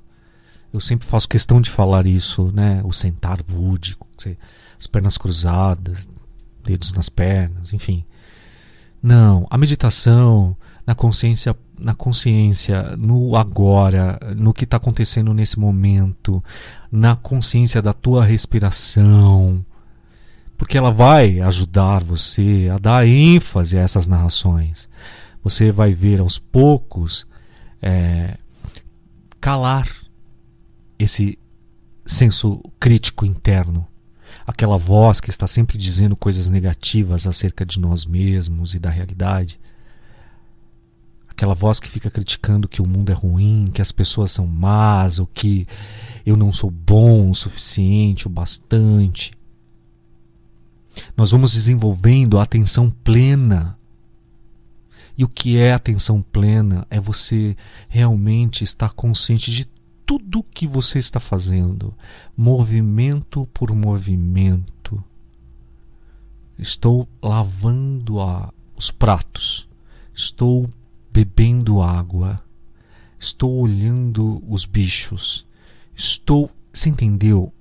eu 0.74 0.80
sempre 0.80 1.08
faço 1.08 1.30
questão 1.30 1.62
de 1.62 1.70
falar 1.70 2.06
isso, 2.06 2.52
né? 2.52 2.82
O 2.84 2.92
sentar 2.92 3.44
búdico, 3.44 4.08
as 4.80 4.88
pernas 4.88 5.18
cruzadas, 5.18 6.08
dedos 6.64 6.94
nas 6.94 7.10
pernas, 7.10 7.74
enfim. 7.74 8.04
Não, 9.02 9.48
a 9.50 9.58
meditação 9.58 10.56
na 10.86 10.96
consciência 10.96 11.56
na 11.82 11.96
consciência, 11.96 12.96
no 12.96 13.36
agora, 13.36 14.20
no 14.38 14.54
que 14.54 14.66
está 14.66 14.78
acontecendo 14.78 15.34
nesse 15.34 15.60
momento, 15.60 16.44
na 16.92 17.16
consciência 17.16 17.82
da 17.82 17.92
tua 17.92 18.24
respiração, 18.24 19.66
porque 20.56 20.78
ela 20.78 20.92
vai 20.92 21.42
ajudar 21.42 22.04
você 22.04 22.70
a 22.72 22.78
dar 22.78 23.08
ênfase 23.08 23.80
a 23.80 23.82
essas 23.82 24.06
narrações. 24.06 24.88
Você 25.44 25.72
vai 25.72 25.92
ver 25.92 26.20
aos 26.20 26.38
poucos 26.38 27.26
é, 27.82 28.38
calar 29.40 29.92
esse 31.00 31.40
senso 32.06 32.62
crítico 32.80 33.26
interno, 33.26 33.88
aquela 34.46 34.78
voz 34.78 35.20
que 35.20 35.32
está 35.32 35.48
sempre 35.48 35.80
dizendo 35.80 36.16
coisas 36.16 36.48
negativas 36.48 37.26
acerca 37.26 37.66
de 37.66 37.80
nós 37.80 38.06
mesmos 38.06 38.76
e 38.76 38.80
da 38.80 38.92
realidade 38.92 39.60
aquela 41.32 41.56
voz 41.56 41.80
que 41.80 41.90
fica 41.90 42.12
criticando 42.12 42.68
que 42.68 42.82
o 42.82 42.88
mundo 42.88 43.12
é 43.12 43.16
ruim, 43.16 43.70
que 43.74 43.82
as 43.82 43.92
pessoas 43.92 44.32
são 44.32 44.46
más, 44.46 45.18
ou 45.18 45.26
que 45.26 45.66
eu 46.26 46.38
não 46.38 46.54
sou 46.54 46.70
bom 46.70 47.32
o 47.32 47.36
suficiente, 47.36 48.28
o 48.28 48.30
bastante. 48.30 49.32
Nós 51.16 51.32
vamos 51.32 51.54
desenvolvendo 51.54 52.38
a 52.38 52.44
atenção 52.44 52.90
plena. 52.90 53.78
E 55.18 55.24
o 55.24 55.28
que 55.28 55.58
é 55.58 55.74
atenção 55.74 56.22
plena? 56.22 56.86
É 56.90 57.00
você 57.00 57.56
realmente 57.88 58.64
estar 58.64 58.92
consciente 58.92 59.52
de 59.52 59.66
tudo 60.06 60.44
que 60.44 60.68
você 60.68 61.00
está 61.00 61.20
fazendo, 61.20 61.94
movimento 62.36 63.48
por 63.54 63.74
movimento. 63.74 65.02
Estou 66.60 67.08
lavando 67.22 68.20
a, 68.20 68.54
os 68.76 68.92
pratos, 68.92 69.68
estou 70.14 70.70
bebendo 71.12 71.82
água, 71.82 72.42
estou 73.20 73.60
olhando 73.60 74.44
os 74.48 74.66
bichos, 74.66 75.46
estou. 75.96 76.50
Você 76.74 76.90
entendeu? 76.90 77.54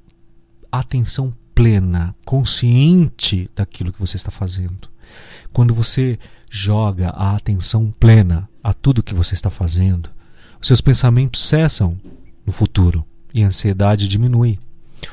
Atenção 0.71 1.35
plena, 1.55 2.15
consciente 2.25 3.51
daquilo 3.55 3.93
que 3.93 3.99
você 3.99 4.17
está 4.17 4.31
fazendo. 4.31 4.89
Quando 5.53 5.75
você 5.75 6.19
joga 6.51 7.11
a 7.11 7.35
atenção 7.35 7.91
plena 7.99 8.49
a 8.63 8.73
tudo 8.73 9.03
que 9.03 9.15
você 9.15 9.35
está 9.35 9.51
fazendo, 9.51 10.11
seus 10.63 10.81
pensamentos 10.81 11.45
cessam 11.45 11.99
no 12.47 12.53
futuro 12.53 13.05
e 13.35 13.43
a 13.43 13.49
ansiedade 13.49 14.07
diminui, 14.07 14.59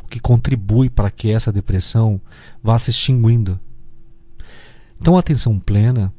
o 0.04 0.08
que 0.08 0.19
contribui 0.19 0.89
para 0.89 1.10
que 1.10 1.32
essa 1.32 1.52
depressão 1.52 2.21
vá 2.62 2.78
se 2.78 2.91
extinguindo. 2.91 3.60
Então, 5.00 5.15
a 5.15 5.19
atenção 5.19 5.60
plena 5.60 6.13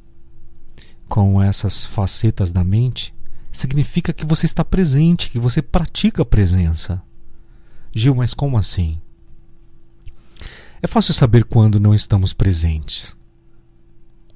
com 1.09 1.43
essas 1.43 1.85
facetas 1.85 2.53
da 2.53 2.63
mente 2.63 3.15
significa 3.51 4.13
que 4.13 4.27
você 4.27 4.47
está 4.47 4.65
presente, 4.65 5.31
que 5.31 5.39
você 5.39 5.63
pratica 5.63 6.23
a 6.23 6.27
presença. 6.27 7.03
Gil, 7.95 8.15
mas 8.15 8.35
como 8.35 8.59
assim? 8.59 9.01
É 10.81 10.87
fácil 10.87 11.15
saber 11.15 11.45
quando 11.45 11.81
não 11.81 11.95
estamos 11.95 12.33
presentes. 12.33 13.17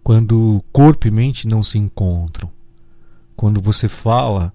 Quando 0.03 0.65
corpo 0.73 1.07
e 1.07 1.11
mente 1.11 1.47
não 1.47 1.63
se 1.63 1.79
encontram. 1.79 2.51
Quando 3.37 3.61
você 3.61 3.89
fala, 3.89 4.53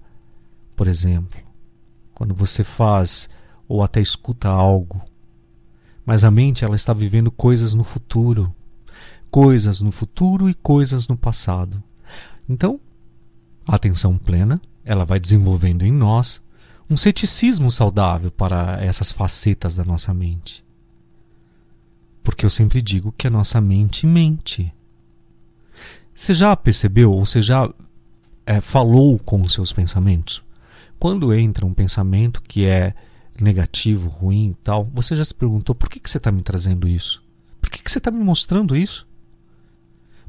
por 0.76 0.86
exemplo, 0.86 1.40
quando 2.14 2.34
você 2.34 2.62
faz 2.62 3.28
ou 3.66 3.82
até 3.82 4.00
escuta 4.00 4.48
algo, 4.48 5.00
mas 6.04 6.24
a 6.24 6.30
mente 6.30 6.64
ela 6.64 6.76
está 6.76 6.92
vivendo 6.92 7.30
coisas 7.30 7.74
no 7.74 7.84
futuro, 7.84 8.54
coisas 9.30 9.80
no 9.80 9.92
futuro 9.92 10.48
e 10.50 10.54
coisas 10.54 11.08
no 11.08 11.16
passado. 11.16 11.82
Então, 12.48 12.80
a 13.66 13.76
atenção 13.76 14.16
plena, 14.16 14.60
ela 14.84 15.04
vai 15.04 15.20
desenvolvendo 15.20 15.84
em 15.84 15.92
nós 15.92 16.42
um 16.88 16.96
ceticismo 16.96 17.70
saudável 17.70 18.30
para 18.30 18.82
essas 18.82 19.12
facetas 19.12 19.76
da 19.76 19.84
nossa 19.84 20.14
mente. 20.14 20.64
Porque 22.22 22.46
eu 22.46 22.50
sempre 22.50 22.80
digo 22.80 23.12
que 23.12 23.26
a 23.26 23.30
nossa 23.30 23.60
mente 23.60 24.06
mente. 24.06 24.72
Você 26.14 26.32
já 26.32 26.56
percebeu 26.56 27.12
ou 27.12 27.24
você 27.24 27.42
já 27.42 27.70
é, 28.46 28.60
falou 28.60 29.18
com 29.18 29.42
os 29.42 29.52
seus 29.52 29.72
pensamentos? 29.72 30.42
Quando 30.98 31.32
entra 31.32 31.64
um 31.64 31.74
pensamento 31.74 32.42
que 32.42 32.66
é 32.66 32.94
negativo, 33.40 34.08
ruim 34.08 34.50
e 34.50 34.54
tal, 34.64 34.84
você 34.92 35.14
já 35.14 35.24
se 35.24 35.34
perguntou 35.34 35.74
por 35.74 35.88
que, 35.88 36.00
que 36.00 36.10
você 36.10 36.18
está 36.18 36.32
me 36.32 36.42
trazendo 36.42 36.88
isso? 36.88 37.22
Por 37.60 37.70
que, 37.70 37.82
que 37.82 37.90
você 37.90 37.98
está 37.98 38.10
me 38.10 38.22
mostrando 38.22 38.76
isso? 38.76 39.07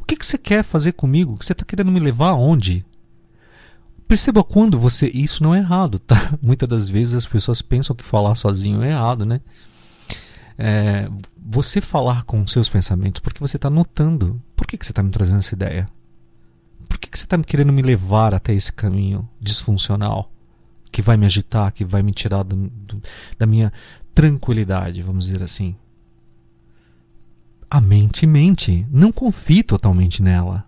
Que, 0.10 0.16
que 0.16 0.26
você 0.26 0.40
quer 0.40 0.64
fazer 0.64 0.94
comigo? 0.94 1.38
Você 1.40 1.54
está 1.54 1.64
querendo 1.64 1.92
me 1.92 2.00
levar 2.00 2.30
aonde? 2.30 2.84
Perceba 4.08 4.44
quando 4.44 4.80
você. 4.80 5.08
Isso 5.08 5.44
não 5.44 5.54
é 5.54 5.60
errado, 5.60 6.00
tá? 6.00 6.16
Muitas 6.42 6.68
das 6.68 6.90
vezes 6.90 7.14
as 7.14 7.28
pessoas 7.28 7.62
pensam 7.62 7.96
que 7.96 8.04
falar 8.04 8.34
sozinho 8.34 8.82
é 8.82 8.90
errado, 8.90 9.24
né? 9.24 9.40
É, 10.58 11.08
você 11.38 11.80
falar 11.80 12.24
com 12.24 12.46
seus 12.48 12.68
pensamentos 12.68 13.22
porque 13.22 13.40
você 13.40 13.58
está 13.58 13.70
notando. 13.70 14.42
Por 14.56 14.66
que, 14.66 14.80
que 14.80 14.86
você 14.86 14.92
está 14.92 15.04
me 15.04 15.12
trazendo 15.12 15.40
essa 15.40 15.54
ideia? 15.54 15.88
Por 16.88 16.98
que, 16.98 17.08
que 17.08 17.20
você 17.20 17.26
está 17.26 17.38
querendo 17.44 17.72
me 17.72 17.84
levar 17.84 18.34
até 18.34 18.52
esse 18.52 18.74
caminho 18.74 19.30
disfuncional? 19.40 20.32
Que 20.92 21.04
vai 21.04 21.18
me 21.18 21.28
agitar, 21.28 21.72
que 21.72 21.86
vai 21.86 22.02
me 22.02 22.14
tirar 22.14 22.42
do, 22.42 22.56
do, 22.56 23.00
da 23.38 23.46
minha 23.46 23.72
tranquilidade, 24.16 25.04
vamos 25.04 25.26
dizer 25.26 25.44
assim. 25.44 25.76
A 27.72 27.80
mente 27.80 28.26
mente. 28.26 28.88
Não 28.90 29.12
confie 29.12 29.62
totalmente 29.62 30.24
nela. 30.24 30.68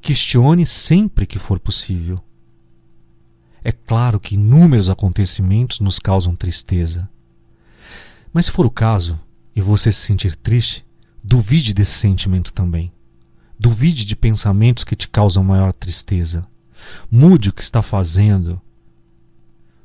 Questione 0.00 0.66
sempre 0.66 1.24
que 1.24 1.38
for 1.38 1.60
possível. 1.60 2.20
É 3.62 3.70
claro 3.70 4.18
que 4.18 4.34
inúmeros 4.34 4.88
acontecimentos 4.88 5.78
nos 5.78 6.00
causam 6.00 6.34
tristeza. 6.34 7.08
Mas 8.32 8.46
se 8.46 8.50
for 8.52 8.66
o 8.66 8.70
caso, 8.70 9.20
e 9.54 9.60
você 9.60 9.92
se 9.92 10.00
sentir 10.00 10.34
triste, 10.34 10.84
duvide 11.22 11.72
desse 11.72 11.92
sentimento 11.92 12.52
também. 12.52 12.92
Duvide 13.56 14.04
de 14.04 14.16
pensamentos 14.16 14.82
que 14.82 14.96
te 14.96 15.08
causam 15.08 15.44
maior 15.44 15.72
tristeza. 15.72 16.44
Mude 17.08 17.50
o 17.50 17.52
que 17.52 17.62
está 17.62 17.82
fazendo. 17.82 18.60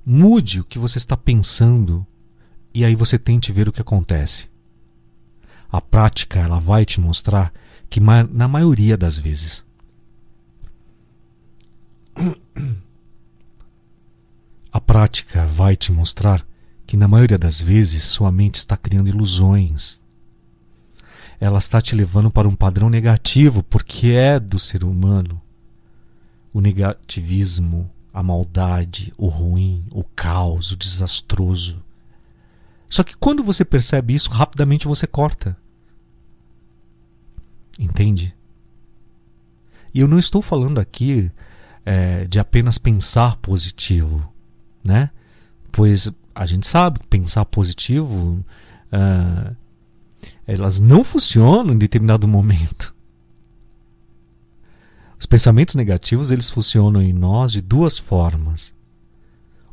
Mude 0.03 0.61
o 0.61 0.63
que 0.63 0.79
você 0.79 0.97
está 0.97 1.15
pensando. 1.15 2.03
E 2.73 2.83
aí 2.83 2.95
você 2.95 3.19
tente 3.19 3.51
ver 3.51 3.69
o 3.69 3.71
que 3.71 3.81
acontece. 3.81 4.49
A 5.71 5.81
prática 5.81 6.39
ela 6.39 6.59
vai 6.59 6.85
te 6.85 6.99
mostrar 6.99 7.53
que 7.89 7.99
na 7.99 8.47
maioria 8.47 8.97
das 8.97 9.17
vezes 9.17 9.65
A 14.71 14.81
prática 14.81 15.45
vai 15.45 15.75
te 15.75 15.91
mostrar 15.91 16.45
que, 16.85 16.97
na 16.97 17.07
maioria 17.07 17.37
das 17.37 17.59
vezes, 17.61 18.03
sua 18.03 18.31
mente 18.31 18.55
está 18.55 18.75
criando 18.75 19.07
ilusões. 19.07 19.99
Ela 21.39 21.59
está 21.59 21.81
te 21.81 21.95
levando 21.95 22.31
para 22.31 22.47
um 22.47 22.55
padrão 22.55 22.89
negativo, 22.89 23.61
porque 23.63 24.09
é 24.09 24.39
do 24.39 24.57
ser 24.57 24.83
humano. 24.83 25.41
O 26.53 26.59
negativismo, 26.59 27.89
a 28.13 28.23
maldade, 28.23 29.13
o 29.17 29.27
ruim, 29.27 29.85
o 29.91 30.03
caos, 30.03 30.71
o 30.71 30.77
desastroso. 30.77 31.83
Só 32.89 33.03
que 33.03 33.17
quando 33.17 33.43
você 33.43 33.65
percebe 33.65 34.13
isso, 34.13 34.29
rapidamente 34.29 34.87
você 34.87 35.05
corta. 35.05 35.57
Entende? 37.79 38.35
E 39.93 39.99
eu 39.99 40.07
não 40.07 40.17
estou 40.17 40.41
falando 40.41 40.79
aqui 40.79 41.31
é, 41.85 42.25
de 42.25 42.39
apenas 42.39 42.77
pensar 42.77 43.37
positivo 43.37 44.31
né? 44.87 45.09
Pois 45.71 46.09
a 46.33 46.45
gente 46.45 46.65
sabe 46.65 46.99
que 46.99 47.07
pensar 47.07 47.43
positivo 47.45 48.43
uh, 48.91 49.55
elas 50.45 50.79
não 50.79 51.03
funcionam 51.03 51.73
em 51.73 51.77
determinado 51.77 52.27
momento. 52.27 52.95
Os 55.19 55.25
pensamentos 55.25 55.75
negativos 55.75 56.31
eles 56.31 56.49
funcionam 56.49 57.01
em 57.01 57.11
nós 57.11 57.51
de 57.51 57.61
duas 57.61 57.97
formas. 57.97 58.73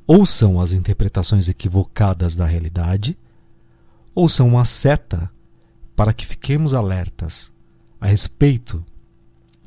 Ou 0.06 0.26
são 0.26 0.60
as 0.60 0.72
interpretações 0.72 1.48
equivocadas 1.48 2.36
da 2.36 2.46
realidade, 2.46 3.16
ou 4.14 4.28
são 4.28 4.48
uma 4.48 4.64
seta 4.64 5.30
para 5.96 6.12
que 6.12 6.26
fiquemos 6.26 6.74
alertas 6.74 7.50
a 8.00 8.06
respeito 8.06 8.84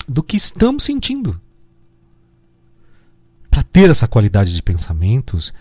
do 0.07 0.21
que 0.21 0.37
estamos 0.37 0.83
sentindo 0.83 1.39
para 3.57 3.63
ter 3.63 3.89
essa 3.89 4.07
qualidade 4.07 4.53
de 4.53 4.61
pensamentos, 4.61 5.51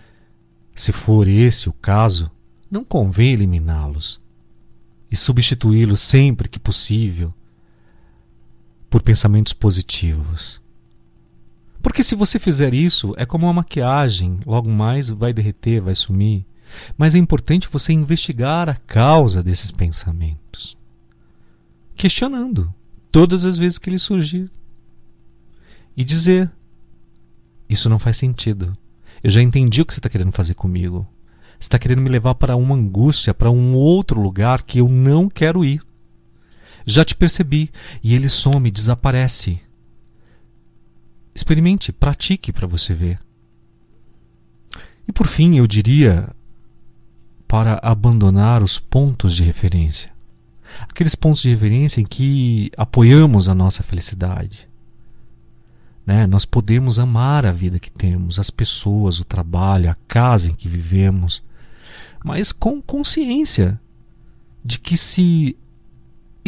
se 0.75 0.93
for 0.93 1.27
esse 1.27 1.67
o 1.67 1.73
caso, 1.73 2.31
não 2.71 2.85
convém 2.85 3.33
eliminá-los 3.33 4.21
e 5.11 5.17
substituí-los 5.17 5.99
sempre 5.99 6.47
que 6.47 6.59
possível 6.59 7.33
por 8.91 9.01
pensamentos 9.01 9.55
positivos. 9.55 10.61
Porque 11.87 12.03
se 12.03 12.17
você 12.17 12.41
fizer 12.41 12.75
isso, 12.75 13.15
é 13.17 13.25
como 13.25 13.47
uma 13.47 13.53
maquiagem, 13.53 14.41
logo 14.45 14.69
mais 14.69 15.09
vai 15.09 15.33
derreter, 15.33 15.81
vai 15.81 15.95
sumir. 15.95 16.45
Mas 16.99 17.15
é 17.15 17.19
importante 17.19 17.69
você 17.71 17.93
investigar 17.93 18.69
a 18.69 18.75
causa 18.75 19.41
desses 19.41 19.71
pensamentos, 19.71 20.77
questionando 21.95 22.75
todas 23.13 23.47
as 23.47 23.57
vezes 23.57 23.79
que 23.79 23.89
ele 23.89 24.01
surgir 24.01 24.51
e 25.97 26.03
dizer: 26.03 26.51
isso 27.69 27.89
não 27.89 28.01
faz 28.01 28.17
sentido. 28.17 28.77
Eu 29.23 29.31
já 29.31 29.41
entendi 29.41 29.81
o 29.81 29.87
que 29.87 29.95
você 29.95 30.01
está 30.01 30.09
querendo 30.09 30.33
fazer 30.33 30.55
comigo. 30.55 31.07
Você 31.53 31.67
está 31.67 31.79
querendo 31.79 32.03
me 32.03 32.11
levar 32.11 32.35
para 32.35 32.57
uma 32.57 32.75
angústia, 32.75 33.33
para 33.33 33.49
um 33.49 33.77
outro 33.77 34.21
lugar 34.21 34.65
que 34.65 34.81
eu 34.81 34.89
não 34.89 35.29
quero 35.29 35.65
ir. 35.65 35.81
Já 36.85 37.05
te 37.05 37.15
percebi. 37.15 37.71
E 38.03 38.13
ele 38.13 38.29
some, 38.29 38.73
desaparece. 38.73 39.61
Experimente, 41.37 41.93
pratique 41.93 42.53
para 42.53 42.67
você 42.67 42.93
ver. 42.95 43.21
E 45.07 45.13
por 45.13 45.29
fim, 45.29 45.57
eu 45.57 45.67
diria 45.69 46.29
para 47.47 47.79
abandonar 47.81 48.61
os 48.63 48.81
pontos 48.81 49.37
de 49.37 49.45
referência. 49.45 50.11
Aqueles 50.81 51.15
pontos 51.15 51.43
de 51.43 51.51
referência 51.51 52.01
em 52.01 52.05
que 52.05 52.73
apoiamos 52.77 53.49
a 53.49 53.55
nossa 53.55 53.85
felicidade 53.85 54.69
né? 56.07 56.25
Nós 56.25 56.45
podemos 56.45 57.01
amar 57.01 57.45
a 57.45 57.51
vida 57.51 57.81
que 57.81 57.91
temos, 57.91 58.39
as 58.39 58.49
pessoas, 58.49 59.19
o 59.19 59.25
trabalho, 59.25 59.91
a 59.91 59.97
casa 60.07 60.49
em 60.49 60.55
que 60.55 60.69
vivemos, 60.69 61.43
mas 62.25 62.53
com 62.53 62.81
consciência 62.81 63.79
de 64.65 64.79
que 64.79 64.97
se 64.97 65.57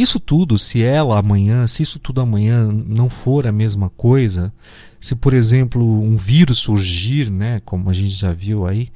isso 0.03 0.21
tudo, 0.21 0.59
se 0.59 0.83
ela 0.83 1.19
amanhã, 1.19 1.67
se 1.67 1.83
isso 1.83 1.99
tudo 1.99 2.21
amanhã 2.21 2.71
não 2.71 3.11
for 3.11 3.47
a 3.47 3.53
mesma 3.53 3.91
coisa, 3.91 4.53
se 5.01 5.15
por 5.15 5.35
exemplo 5.35 5.83
um 5.83 6.17
vírus 6.17 6.59
surgir, 6.59 7.31
né, 7.31 7.61
como 7.65 7.91
a 7.91 7.93
gente 7.93 8.15
já 8.15 8.33
viu 8.33 8.67
aí 8.67 8.91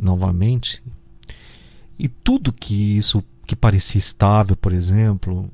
novamente, 0.00 0.82
e 1.98 2.08
tudo 2.08 2.52
que 2.52 2.96
isso 2.96 3.22
que 3.46 3.56
parecia 3.56 3.98
estável, 3.98 4.56
por 4.56 4.72
exemplo, 4.72 5.50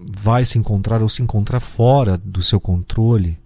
vai 0.00 0.44
se 0.44 0.58
encontrar 0.58 1.02
ou 1.02 1.08
se 1.08 1.22
encontrar 1.22 1.60
fora 1.60 2.18
do 2.18 2.42
seu 2.42 2.60
controle 2.60 3.38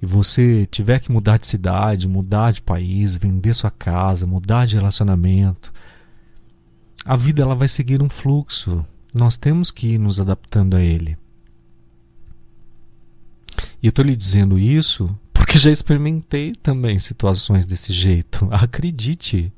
e 0.00 0.06
você 0.06 0.66
tiver 0.70 1.00
que 1.00 1.10
mudar 1.10 1.38
de 1.38 1.46
cidade, 1.46 2.06
mudar 2.06 2.52
de 2.52 2.60
país, 2.60 3.16
vender 3.16 3.54
sua 3.54 3.70
casa, 3.70 4.26
mudar 4.26 4.66
de 4.66 4.76
relacionamento, 4.76 5.72
a 7.04 7.16
vida 7.16 7.42
ela 7.42 7.54
vai 7.54 7.68
seguir 7.68 8.02
um 8.02 8.08
fluxo. 8.08 8.84
Nós 9.14 9.36
temos 9.36 9.70
que 9.70 9.94
ir 9.94 9.98
nos 9.98 10.18
adaptando 10.18 10.74
a 10.74 10.82
ele. 10.82 11.16
E 13.80 13.86
eu 13.86 13.90
estou 13.90 14.04
lhe 14.04 14.16
dizendo 14.16 14.58
isso 14.58 15.16
porque 15.32 15.56
já 15.56 15.70
experimentei 15.70 16.52
também 16.52 16.98
situações 16.98 17.64
desse 17.64 17.92
jeito. 17.92 18.48
Acredite. 18.50 19.52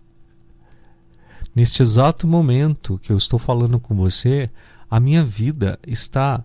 Neste 1.54 1.80
exato 1.80 2.26
momento 2.26 2.98
que 2.98 3.10
eu 3.10 3.16
estou 3.16 3.38
falando 3.38 3.80
com 3.80 3.96
você, 3.96 4.50
a 4.90 5.00
minha 5.00 5.24
vida 5.24 5.78
está 5.86 6.44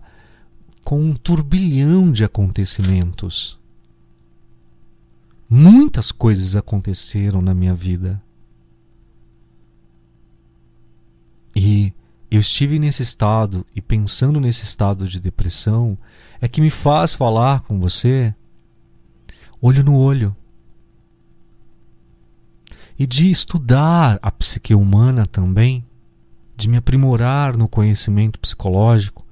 com 0.82 0.98
um 0.98 1.14
turbilhão 1.14 2.10
de 2.10 2.24
acontecimentos. 2.24 3.58
Muitas 5.50 6.10
coisas 6.10 6.56
aconteceram 6.56 7.42
na 7.42 7.52
minha 7.52 7.74
vida. 7.74 8.22
E 11.54 11.92
eu 12.36 12.40
estive 12.40 12.78
nesse 12.78 13.02
estado 13.02 13.66
e 13.76 13.82
pensando 13.82 14.40
nesse 14.40 14.64
estado 14.64 15.06
de 15.06 15.20
depressão 15.20 15.98
é 16.40 16.48
que 16.48 16.62
me 16.62 16.70
faz 16.70 17.12
falar 17.12 17.60
com 17.60 17.78
você 17.78 18.34
olho 19.60 19.84
no 19.84 19.94
olho. 19.94 20.34
E 22.98 23.06
de 23.06 23.30
estudar 23.30 24.18
a 24.22 24.30
psique 24.30 24.74
humana 24.74 25.26
também, 25.26 25.84
de 26.56 26.70
me 26.70 26.78
aprimorar 26.78 27.54
no 27.54 27.68
conhecimento 27.68 28.38
psicológico, 28.38 29.26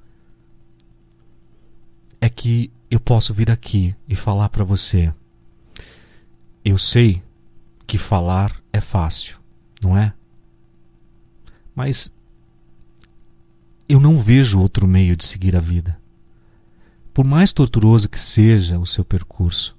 é 2.19 2.29
que 2.29 2.71
eu 2.91 2.99
posso 2.99 3.33
vir 3.33 3.49
aqui 3.49 3.95
e 4.07 4.15
falar 4.15 4.49
para 4.49 4.63
você. 4.63 5.11
Eu 6.63 6.77
sei 6.77 7.23
que 7.87 7.97
falar 7.97 8.61
é 8.71 8.79
fácil, 8.79 9.39
não 9.81 9.97
é? 9.97 10.13
Mas 11.73 12.13
eu 13.91 13.99
não 13.99 14.17
vejo 14.17 14.59
outro 14.59 14.87
meio 14.87 15.17
de 15.17 15.25
seguir 15.25 15.53
a 15.53 15.59
vida. 15.59 15.99
Por 17.13 17.25
mais 17.25 17.51
torturoso 17.51 18.07
que 18.07 18.19
seja 18.19 18.79
o 18.79 18.85
seu 18.85 19.03
percurso, 19.03 19.75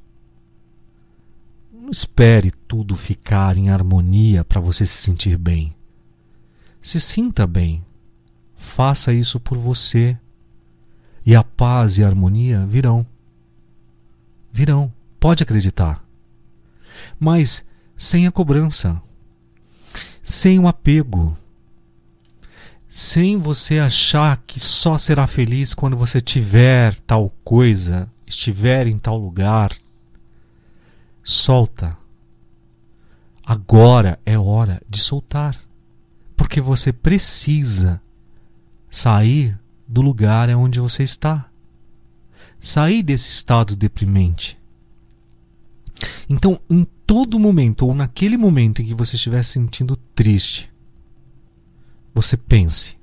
não 1.72 1.90
espere 1.90 2.50
tudo 2.50 2.94
ficar 2.94 3.56
em 3.56 3.70
harmonia 3.70 4.44
para 4.44 4.60
você 4.60 4.84
se 4.84 4.98
sentir 4.98 5.38
bem. 5.38 5.74
Se 6.82 7.00
sinta 7.00 7.46
bem. 7.46 7.82
Faça 8.54 9.14
isso 9.14 9.40
por 9.40 9.56
você. 9.56 10.18
E 11.24 11.34
a 11.34 11.42
paz 11.42 11.96
e 11.96 12.04
a 12.04 12.06
harmonia 12.06 12.66
virão. 12.66 13.06
Virão. 14.52 14.92
Pode 15.18 15.42
acreditar. 15.42 16.04
Mas 17.18 17.64
sem 17.96 18.26
a 18.26 18.30
cobrança. 18.30 19.00
Sem 20.22 20.58
o 20.58 20.68
apego 20.68 21.36
sem 22.94 23.38
você 23.38 23.78
achar 23.78 24.36
que 24.46 24.60
só 24.60 24.98
será 24.98 25.26
feliz 25.26 25.72
quando 25.72 25.96
você 25.96 26.20
tiver 26.20 26.94
tal 27.06 27.32
coisa, 27.42 28.06
estiver 28.26 28.86
em 28.86 28.98
tal 28.98 29.16
lugar. 29.16 29.74
Solta. 31.24 31.96
Agora 33.42 34.20
é 34.26 34.38
hora 34.38 34.82
de 34.86 35.00
soltar. 35.00 35.58
Porque 36.36 36.60
você 36.60 36.92
precisa 36.92 37.98
sair 38.90 39.58
do 39.88 40.02
lugar 40.02 40.50
onde 40.50 40.78
você 40.78 41.02
está. 41.02 41.48
Sair 42.60 43.02
desse 43.02 43.30
estado 43.30 43.74
deprimente. 43.74 44.58
Então, 46.28 46.60
em 46.68 46.84
todo 47.06 47.38
momento, 47.38 47.86
ou 47.86 47.94
naquele 47.94 48.36
momento 48.36 48.82
em 48.82 48.84
que 48.84 48.94
você 48.94 49.16
estiver 49.16 49.42
se 49.42 49.52
sentindo 49.52 49.96
triste, 50.14 50.70
você 52.14 52.36
pense: 52.36 52.96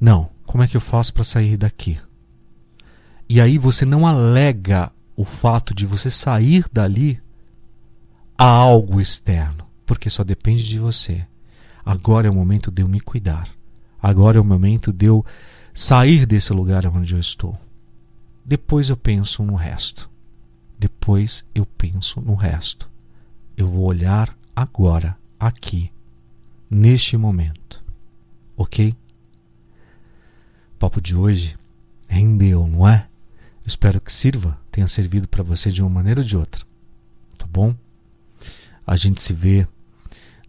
não, 0.00 0.30
como 0.44 0.62
é 0.62 0.68
que 0.68 0.76
eu 0.76 0.80
faço 0.80 1.12
para 1.12 1.24
sair 1.24 1.56
daqui? 1.56 1.98
E 3.28 3.40
aí 3.40 3.56
você 3.58 3.84
não 3.84 4.06
alega 4.06 4.92
o 5.16 5.24
fato 5.24 5.74
de 5.74 5.86
você 5.86 6.10
sair 6.10 6.64
dali 6.72 7.22
a 8.36 8.46
algo 8.46 9.00
externo, 9.00 9.66
porque 9.86 10.10
só 10.10 10.24
depende 10.24 10.66
de 10.66 10.78
você. 10.78 11.26
Agora 11.84 12.26
é 12.26 12.30
o 12.30 12.34
momento 12.34 12.70
de 12.70 12.82
eu 12.82 12.88
me 12.88 13.00
cuidar. 13.00 13.48
Agora 14.02 14.38
é 14.38 14.40
o 14.40 14.44
momento 14.44 14.92
de 14.92 15.06
eu 15.06 15.24
sair 15.72 16.26
desse 16.26 16.52
lugar 16.52 16.86
onde 16.86 17.14
eu 17.14 17.20
estou. 17.20 17.58
Depois 18.44 18.90
eu 18.90 18.96
penso 18.96 19.42
no 19.42 19.54
resto. 19.54 20.10
Depois 20.78 21.44
eu 21.54 21.64
penso 21.64 22.20
no 22.20 22.34
resto. 22.34 22.90
Eu 23.56 23.66
vou 23.66 23.84
olhar 23.84 24.36
agora, 24.54 25.16
aqui, 25.38 25.90
neste 26.68 27.16
momento. 27.16 27.83
Ok? 28.56 28.94
O 30.74 30.78
papo 30.78 31.00
de 31.00 31.16
hoje 31.16 31.56
rendeu, 32.08 32.66
não 32.66 32.86
é? 32.88 33.08
Espero 33.66 34.00
que 34.00 34.12
sirva, 34.12 34.58
tenha 34.70 34.86
servido 34.86 35.26
para 35.26 35.42
você 35.42 35.70
de 35.70 35.82
uma 35.82 35.88
maneira 35.88 36.20
ou 36.20 36.26
de 36.26 36.36
outra. 36.36 36.64
Tá 37.38 37.46
bom? 37.46 37.74
A 38.86 38.96
gente 38.96 39.22
se 39.22 39.32
vê 39.32 39.66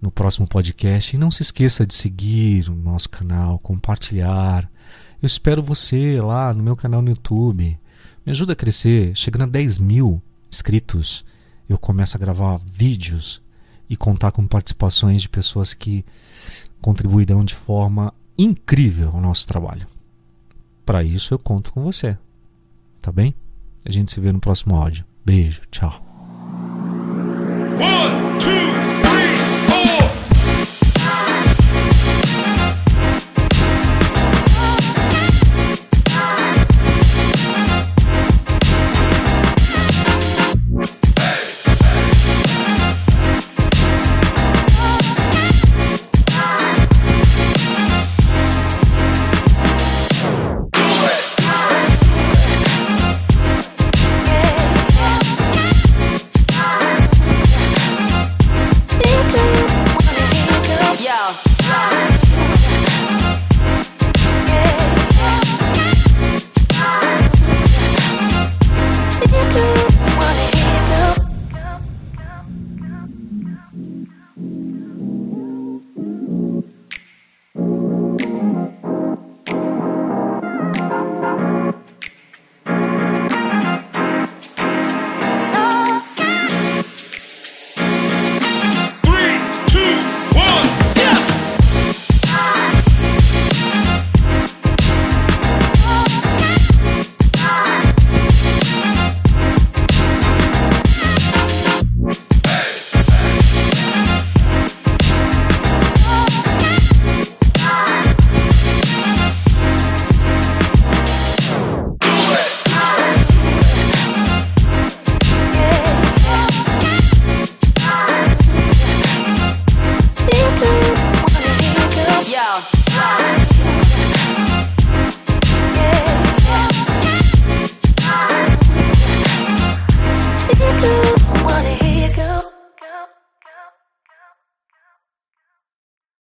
no 0.02 0.12
próximo 0.12 0.48
podcast 0.48 1.16
e 1.16 1.20
não 1.20 1.32
se 1.32 1.42
esqueça 1.42 1.86
de 1.86 1.96
seguir 1.96 2.70
o 2.70 2.76
nosso 2.76 3.10
canal, 3.10 3.58
compartilhar. 3.60 4.70
Eu 5.22 5.28
espero 5.28 5.64
você 5.64 6.20
lá 6.22 6.54
no 6.54 6.62
meu 6.62 6.76
canal 6.76 7.02
no 7.02 7.10
YouTube. 7.10 7.80
Me 8.26 8.32
ajuda 8.32 8.54
a 8.54 8.56
crescer. 8.56 9.16
Chegando 9.16 9.44
a 9.44 9.48
10 9.48 9.80
mil 9.80 10.22
inscritos, 10.52 11.26
eu 11.68 11.78
começo 11.78 12.18
a 12.18 12.20
gravar 12.20 12.60
vídeos 12.72 13.42
e 13.90 13.96
contar 13.96 14.32
com 14.32 14.46
participações 14.46 15.22
de 15.22 15.30
pessoas 15.30 15.74
que 15.74 16.06
contribuirão 16.86 17.44
de 17.44 17.56
forma 17.56 18.14
incrível 18.38 19.10
ao 19.12 19.20
nosso 19.20 19.48
trabalho. 19.48 19.88
Para 20.86 21.04
isso 21.04 21.34
eu 21.34 21.40
conto 21.40 21.74
com 21.74 21.82
você. 21.82 22.16
Tá 23.02 23.12
bem? 23.12 23.34
A 23.84 23.92
gente 23.92 24.12
se 24.12 24.20
vê 24.20 24.32
no 24.32 24.40
próximo 24.40 24.76
áudio. 24.76 25.04
Beijo, 25.26 25.64
tchau. 25.72 26.00